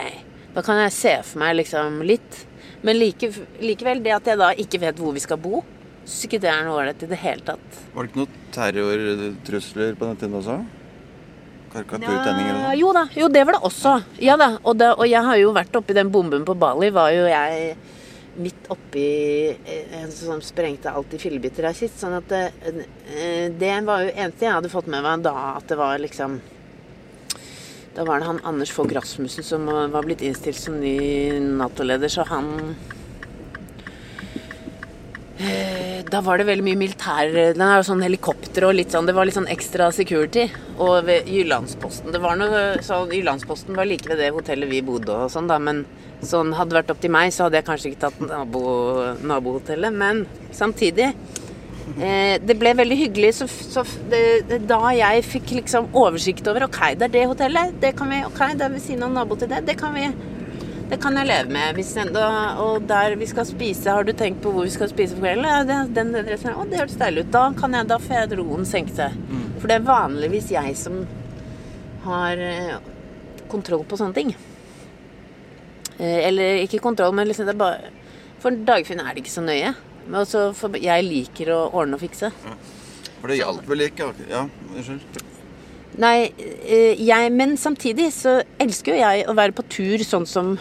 [0.54, 2.44] Da kan jeg se for meg liksom litt.
[2.84, 3.28] Men like,
[3.60, 5.64] likevel, det at jeg da ikke vet hvor vi skal bo,
[6.04, 7.82] syns ikke det er noe ålreit i det hele tatt.
[7.94, 10.58] Var det ikke noen terrortrusler på den tiden også?
[11.74, 12.78] Karikaturtegninger og sånn?
[12.78, 13.96] jo da, jo det var det også.
[14.22, 17.10] Ja da, og, det, og jeg har jo vært oppi den bomben på Bali, var
[17.14, 17.76] jo jeg
[18.34, 19.06] midt oppi
[19.54, 22.00] eh, en som sprengte alt i fillebiter her sist.
[22.02, 25.70] Sånn at det, eh, det var jo eneste jeg hadde fått med meg da, at
[25.70, 26.40] det var liksom
[27.94, 30.98] Da var det han Anders Fogh Rasmussen som var blitt innstilt som ny
[31.54, 32.74] Nato-leder, så han
[35.34, 39.08] Eh, Da var det veldig mye militær Den er jo sånn helikopter og litt sånn
[39.08, 40.46] Det var litt sånn ekstra security.
[40.78, 45.16] Og ved Jyllandsposten Det var noe sånn Jyllandsposten var like ved det hotellet vi bodde
[45.24, 45.82] og sånn, da, men
[46.24, 48.62] sånn hadde det vært opp til meg, så hadde jeg kanskje ikke tatt nabo,
[49.26, 49.92] nabohotellet.
[49.92, 50.22] Men
[50.56, 51.10] samtidig
[51.98, 56.68] eh, Det ble veldig hyggelig så, så det, det, da jeg fikk liksom oversikt over
[56.68, 57.74] Ok, det er det hotellet.
[57.82, 59.64] Det kan vi, ok, det er ved siden av nabo til det.
[59.66, 60.06] Det kan vi
[60.90, 61.74] det kan jeg leve med.
[61.78, 62.28] Hvis den, da,
[62.60, 65.48] og der vi skal spise, har du tenkt på hvor vi skal spise for kvelden?
[65.48, 67.30] Ja, det, den, den restauranten, å, det hørtes deilig ut.
[67.34, 69.16] Da kan jeg, da får jeg roen senke seg.
[69.58, 71.00] For det er vanligvis jeg som
[72.04, 72.76] har eh,
[73.52, 74.34] kontroll på sånne ting.
[75.96, 77.92] Eh, eller ikke kontroll, men liksom det er bare
[78.42, 79.72] For Dagfinn er det ikke så nøye.
[80.04, 82.28] Men også for jeg liker å ordne og fikse.
[83.22, 84.10] For det hjalp vel ikke?
[84.28, 85.22] Ja, unnskyld.
[86.02, 86.32] Nei,
[86.66, 90.56] eh, jeg, men samtidig så elsker jo jeg å være på tur sånn som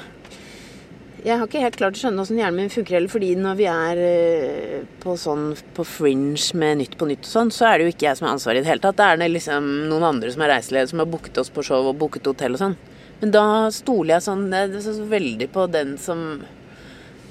[1.24, 3.68] Jeg har ikke helt klart å skjønne åssen hjernen min funker heller, fordi når vi
[3.72, 7.86] er eh, på sånn på fringe med Nytt på nytt og sånn, så er det
[7.86, 8.98] jo ikke jeg som har ansvaret i det hele tatt.
[9.00, 11.88] Da er det liksom noen andre som er reiseleder, som har booket oss på show
[11.88, 12.76] og booket hotell og sånn.
[13.22, 16.44] Men da stoler jeg sånn det er så så veldig på den som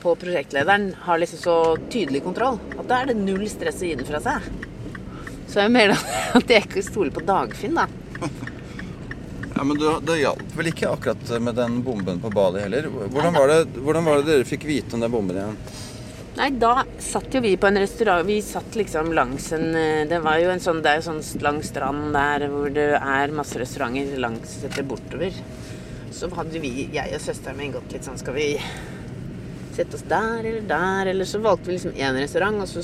[0.00, 1.58] på prosjektlederen har liksom så
[1.92, 2.56] tydelig kontroll.
[2.78, 4.48] At da er det null stress å gi den fra seg.
[5.52, 6.00] Så jeg mener
[6.40, 7.86] at jeg ikke stoler på Dagfinn, da.
[9.62, 12.88] Ja, men Det hjalp vel ikke akkurat med den bomben på Bali heller?
[12.90, 15.52] Hvordan var, det, hvordan var det dere fikk vite om den bomben igjen?
[16.34, 20.18] Nei, da satt jo vi på en restaurant Vi satt liksom langs en eh, Det
[20.24, 23.62] var jo en sånn Det er jo sånn lang strand der hvor det er masse
[23.62, 25.38] restauranter langs etter bortover.
[26.10, 28.48] Så hadde vi, jeg og søsteren min, gått litt sånn Skal vi
[29.76, 31.12] sette oss der eller der?
[31.14, 32.82] Eller så valgte vi liksom én restaurant, og så,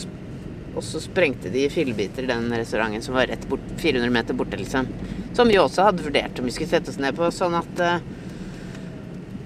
[0.78, 4.36] og så sprengte de i fillebiter i den restauranten som var rett bort, 400 meter
[4.38, 4.86] borte, liksom.
[5.34, 7.28] Som vi også hadde vurdert om vi skulle sette oss ned på.
[7.34, 8.04] Sånn at eh,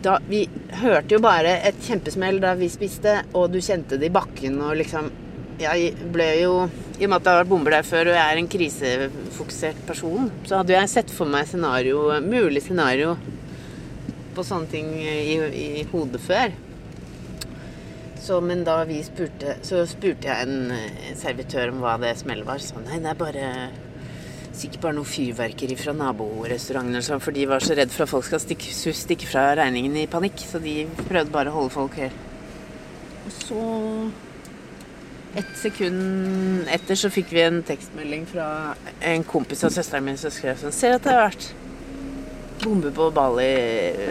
[0.05, 0.43] da, vi
[0.83, 4.79] hørte jo bare et kjempesmell da vi spiste, og du kjente det i bakken og
[4.83, 5.13] liksom
[5.63, 6.53] Jeg ble jo
[6.99, 9.83] I og med at det har vært bomber der før, og jeg er en krisefokusert
[9.87, 13.15] person, så hadde jeg sett for meg scenario, mulig scenario
[14.33, 15.37] på sånne ting i,
[15.79, 16.53] i hodet før.
[18.23, 22.47] Så, men da vi spurte, så spurte jeg en eh, servitør om hva det smellet
[22.47, 22.63] var.
[22.63, 23.47] Så nei, det er bare
[24.53, 28.27] sikkert bare noe fyrverkeri fra naborestauranten sånn, for de var så redd for at folk
[28.29, 32.15] skal stikke, stikke fra regningen i panikk, så de prøvde bare å holde folk her.
[33.25, 33.65] Og så
[35.33, 40.29] Et sekund etter så fikk vi en tekstmelding fra en kompis av søsteren min som
[40.35, 41.47] skrev sånn Ser at det har vært
[42.61, 43.49] bombe på Bali.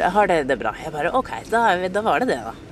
[0.02, 0.74] Har dere det bra?
[0.82, 2.71] Jeg bare OK, da, da var det det, da.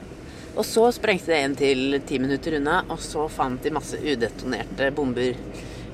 [0.58, 4.90] Og så sprengte det en til ti minutter unna, og så fant de masse udetonerte
[4.96, 5.36] bomber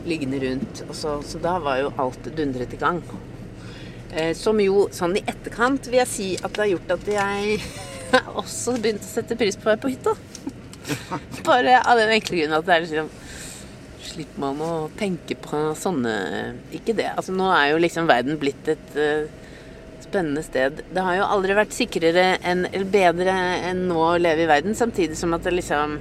[0.05, 0.83] liggende rundt.
[0.87, 3.01] Og så, så da var jo alt dundret i gang.
[4.15, 7.59] Eh, som jo sånn i etterkant vil jeg si at det har gjort at jeg
[8.41, 10.15] også begynte å sette pris på å være på hytta.
[11.49, 13.13] Bare av den enkle grunn at det er liksom
[14.05, 16.11] Slipper man å tenke på sånne
[16.77, 17.07] Ikke det.
[17.17, 19.25] Altså nå er jo liksom verden blitt et eh,
[20.05, 20.83] spennende sted.
[20.93, 23.35] Det har jo aldri vært sikrere enn, eller bedre
[23.71, 25.97] enn nå å leve i verden, samtidig som at det liksom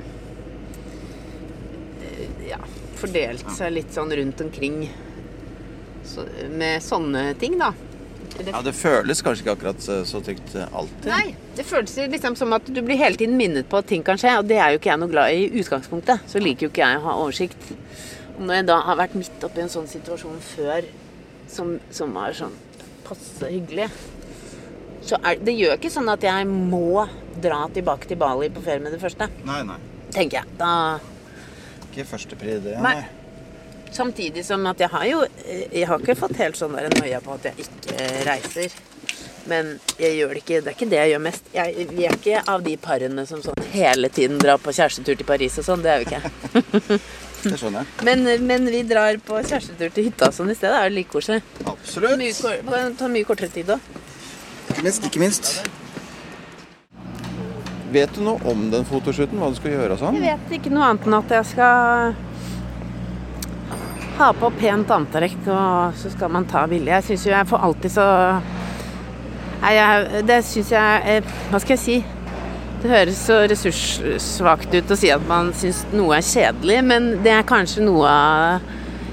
[2.02, 2.60] eh, Ja,
[3.00, 4.84] fordelt seg litt sånn rundt omkring
[6.04, 7.72] så, med sånne ting, da.
[8.34, 11.08] Det, Ja, Det føles kanskje ikke akkurat så, trygt eh, alltid.
[11.10, 14.18] Nei, det føles liksom som at du blir hele tiden minnet på at ting kan
[14.20, 16.26] skje, og det er jo ikke jeg noe glad i i utgangspunktet.
[16.30, 17.72] Så liker jo ikke jeg å ha oversikt.
[18.34, 20.88] Og når jeg da har vært midt oppi en sånn situasjon før
[21.50, 22.54] som, som var sånn
[23.06, 23.88] passe hyggelig,
[25.04, 27.04] så er, det gjør ikke sånn at jeg må
[27.44, 29.76] dra tilbake til Bali på ferie med det første, Nei, nei.
[30.14, 30.56] tenker jeg.
[30.60, 30.70] Da
[31.90, 32.78] Ikke førstepri, det.
[32.82, 32.96] Nei.
[33.94, 37.20] Samtidig som at jeg har jo eh, Jeg har ikke fått helt sånn der noia
[37.22, 38.72] på at jeg ikke reiser.
[39.46, 41.50] Men jeg gjør det ikke Det er ikke det jeg gjør mest.
[41.54, 45.28] Jeg, vi er ikke av de parene som sånn hele tiden drar på kjærestetur til
[45.28, 45.84] Paris og sånn.
[45.84, 46.98] Det er vi ikke.
[47.44, 48.04] Det skjønner jeg.
[48.08, 50.74] Men, men vi drar på kjærestetur til hytta sånn i stedet.
[50.74, 51.40] Det er jo like koselig.
[51.66, 52.18] Absolutt.
[52.20, 53.88] Mye, kor- det tar mye kortere tid òg.
[54.74, 55.08] ikke minst.
[55.10, 55.50] Ikke minst.
[57.94, 59.38] Vet du noe om den fotoshooten?
[59.38, 60.16] Hva du skal gjøre og sånn?
[60.18, 62.14] Jeg vet ikke noe annet enn at jeg skal
[64.18, 66.90] ha på pent antrekk, og så skal man ta bilde.
[66.90, 68.06] Jeg syns jo jeg får alltid så
[69.64, 71.94] Nei, jeg, det syns jeg eh, Hva skal jeg si?
[72.84, 77.30] Det høres så ressurssvakt ut å si at man syns noe er kjedelig, men det
[77.32, 78.66] er kanskje noe av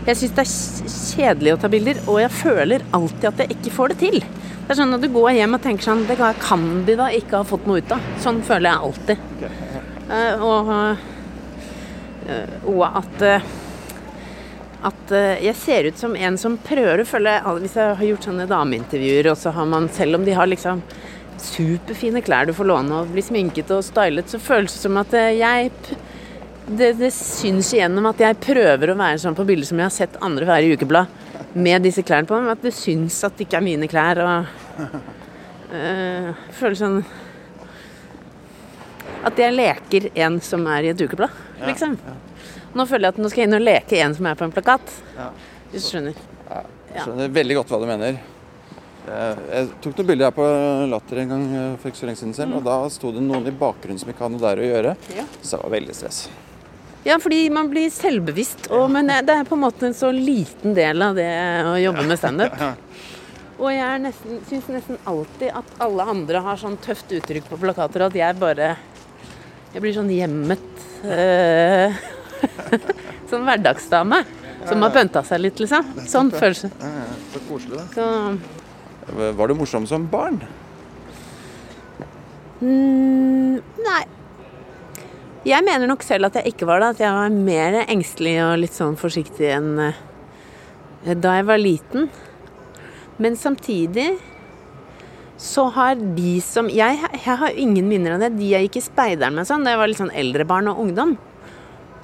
[0.09, 3.71] Jeg syns det er kjedelig å ta bilder, og jeg føler alltid at jeg ikke
[3.77, 4.17] får det til.
[4.19, 7.39] Det er sånn at du går hjem og tenker sånn Det kan de da ikke
[7.39, 8.09] ha fått noe ut av.
[8.19, 9.23] Sånn føler jeg alltid.
[10.11, 10.73] Uh, og,
[12.27, 13.51] uh, og at uh,
[14.81, 15.11] at
[15.45, 19.27] jeg ser ut som en som prøver å følge Hvis jeg har gjort sånne dameintervjuer,
[19.29, 20.81] og så har man, selv om de har liksom
[21.43, 25.15] superfine klær du får låne og blir sminket og stylet, så føles det som at
[25.35, 25.71] jeg
[26.71, 29.95] det, det syns igjennom at jeg prøver å være sånn på bilder som jeg har
[29.95, 31.19] sett andre være i ukeblad
[31.53, 34.21] med disse klærne på, men at det syns at det ikke er mine klær.
[34.23, 34.85] Og
[35.75, 37.01] øh, Føles sånn
[39.27, 41.33] At jeg leker en som er i et ukeblad,
[41.67, 41.97] liksom.
[42.71, 44.53] Nå føler jeg at nå skal jeg inn og leke en som er på en
[44.55, 44.93] plakat.
[45.73, 46.21] Hvis du skjønner.
[46.91, 48.21] Jeg skjønner veldig godt hva du mener.
[49.01, 50.45] Jeg tok noen bilder her på
[50.91, 51.45] Latter en gang
[51.81, 54.27] for ikke så lenge siden selv, og da sto det noen i bakgrunnen som ikke
[54.27, 54.95] hadde noe der å gjøre.
[55.41, 56.23] Så det var veldig stress.
[57.03, 58.67] Ja, fordi man blir selvbevisst.
[58.69, 61.31] Og, men det er på en måte en så liten del av det
[61.65, 62.61] å jobbe med standup.
[63.61, 68.05] Og jeg nesten, syns nesten alltid at alle andre har sånn tøft uttrykk på plakater,
[68.05, 68.71] og at jeg bare
[69.71, 71.99] Jeg blir sånn hjemmet øh,
[73.31, 74.23] Sånn hverdagsdame
[74.67, 75.93] som har pønta seg litt, liksom.
[76.09, 76.69] Sånn følelse.
[77.33, 78.33] Så koselig, da.
[79.09, 80.41] Var du morsom som barn?
[82.61, 84.01] mm, nei.
[85.41, 86.91] Jeg mener nok selv at jeg ikke var det.
[86.93, 92.11] At jeg var mer engstelig og litt sånn forsiktig enn eh, da jeg var liten.
[93.21, 94.11] Men samtidig
[95.41, 98.35] så har de som Jeg, jeg har ingen minner av det.
[98.37, 100.83] De jeg gikk i speideren med sånn, da jeg var litt sånn eldre barn og
[100.83, 101.15] ungdom,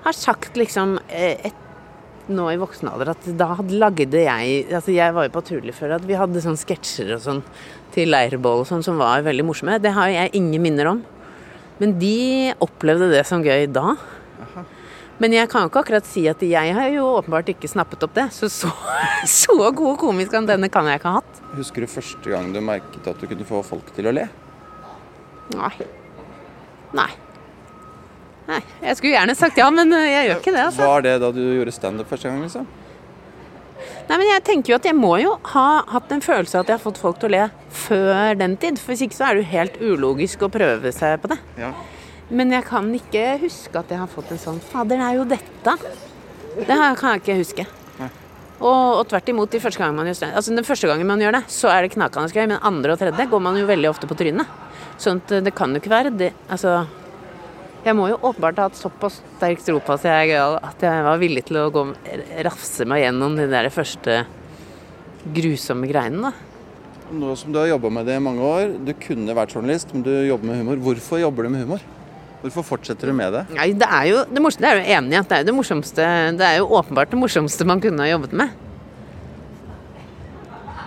[0.08, 1.67] har sagt liksom eh, et,
[2.28, 5.96] nå i voksen alder at da hadde lagde jeg Altså jeg var jo patrulje før,
[5.98, 7.44] at vi hadde sånne sketsjer og sånn
[7.96, 9.80] til leirbål og sånn som var veldig morsomme.
[9.82, 11.02] Det har jeg ingen minner om.
[11.82, 13.96] Men de opplevde det som gøy da.
[15.18, 18.14] Men jeg kan jo ikke akkurat si at jeg har jo åpenbart ikke snappet opp
[18.18, 18.28] det.
[18.36, 18.70] Så så,
[19.42, 21.40] så god komisk antenne kan jeg ikke ha hatt.
[21.58, 24.28] Husker du første gang du merket at du kunne få folk til å le?
[25.56, 25.74] Nei.
[26.98, 27.12] Nei.
[28.48, 28.60] Nei.
[28.82, 30.66] Jeg skulle gjerne sagt ja, men jeg gjør ikke det.
[30.70, 30.86] altså.
[30.88, 32.44] Var det da du gjorde standup første gang?
[32.46, 32.68] liksom?
[34.08, 36.72] Nei, men jeg tenker jo at jeg må jo ha hatt en følelse av at
[36.72, 37.44] jeg har fått folk til å le
[37.76, 38.80] før den tid.
[38.80, 41.38] For hvis ikke så er det jo helt ulogisk å prøve seg på det.
[41.60, 41.74] Ja.
[42.30, 45.28] Men jeg kan ikke huske at jeg har fått en sånn Fader, det er jo
[45.28, 45.76] dette.
[46.58, 47.68] Det kan jeg ikke huske.
[48.58, 48.64] Og,
[48.98, 51.44] og tvert imot, de første gangen man gjør altså den første gangen man gjør det,
[51.54, 52.48] så er det knakende gøy.
[52.50, 54.50] Men andre og tredje går man jo veldig ofte på trynet.
[54.98, 56.80] Sånn at det kan jo ikke være det Altså
[57.86, 61.22] jeg må jo åpenbart ha hatt såpass sterk tro på at jeg at jeg var
[61.22, 61.86] villig til å gå
[62.48, 64.24] rafse meg gjennom de der første
[65.34, 66.48] grusomme greiene, da.
[67.08, 70.04] Nå som du har jobba med det i mange år, du kunne vært journalist, men
[70.04, 70.82] du jobber med humor.
[70.90, 71.84] Hvorfor jobber du med humor?
[72.42, 73.46] Hvorfor fortsetter du med det?
[73.56, 75.56] Nei, det er jo det morsomste, det er jo enig i at det er det
[75.58, 76.08] morsomste
[76.38, 78.67] Det er jo åpenbart det morsomste man kunne ha jobbet med.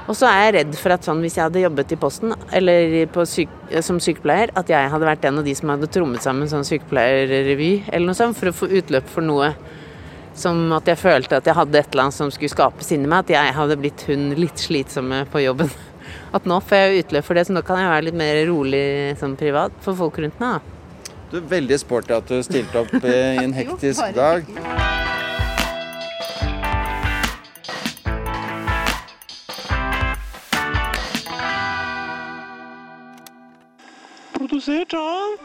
[0.08, 2.94] Og så er jeg redd for at sånn hvis jeg hadde jobbet i Posten eller
[3.12, 3.52] på syk
[3.84, 7.70] som sykepleier, at jeg hadde vært en av de som hadde trommet sammen sånn sykepleierrevy
[7.90, 9.52] eller noe sånt, for å få utløp for noe
[10.40, 13.26] som at jeg følte at jeg hadde et eller annet som skulle skapes inni meg,
[13.26, 15.70] at jeg hadde blitt hun litt slitsomme på jobben.
[16.34, 18.84] At nå får jeg utløp for det, så nå kan jeg være litt mer rolig
[19.20, 20.58] sånn privat for folk rundt meg.
[20.58, 21.16] da.
[21.30, 24.46] Du er veldig sporty at du stilte opp i en hektisk dag.
[34.50, 35.38] do Zé John.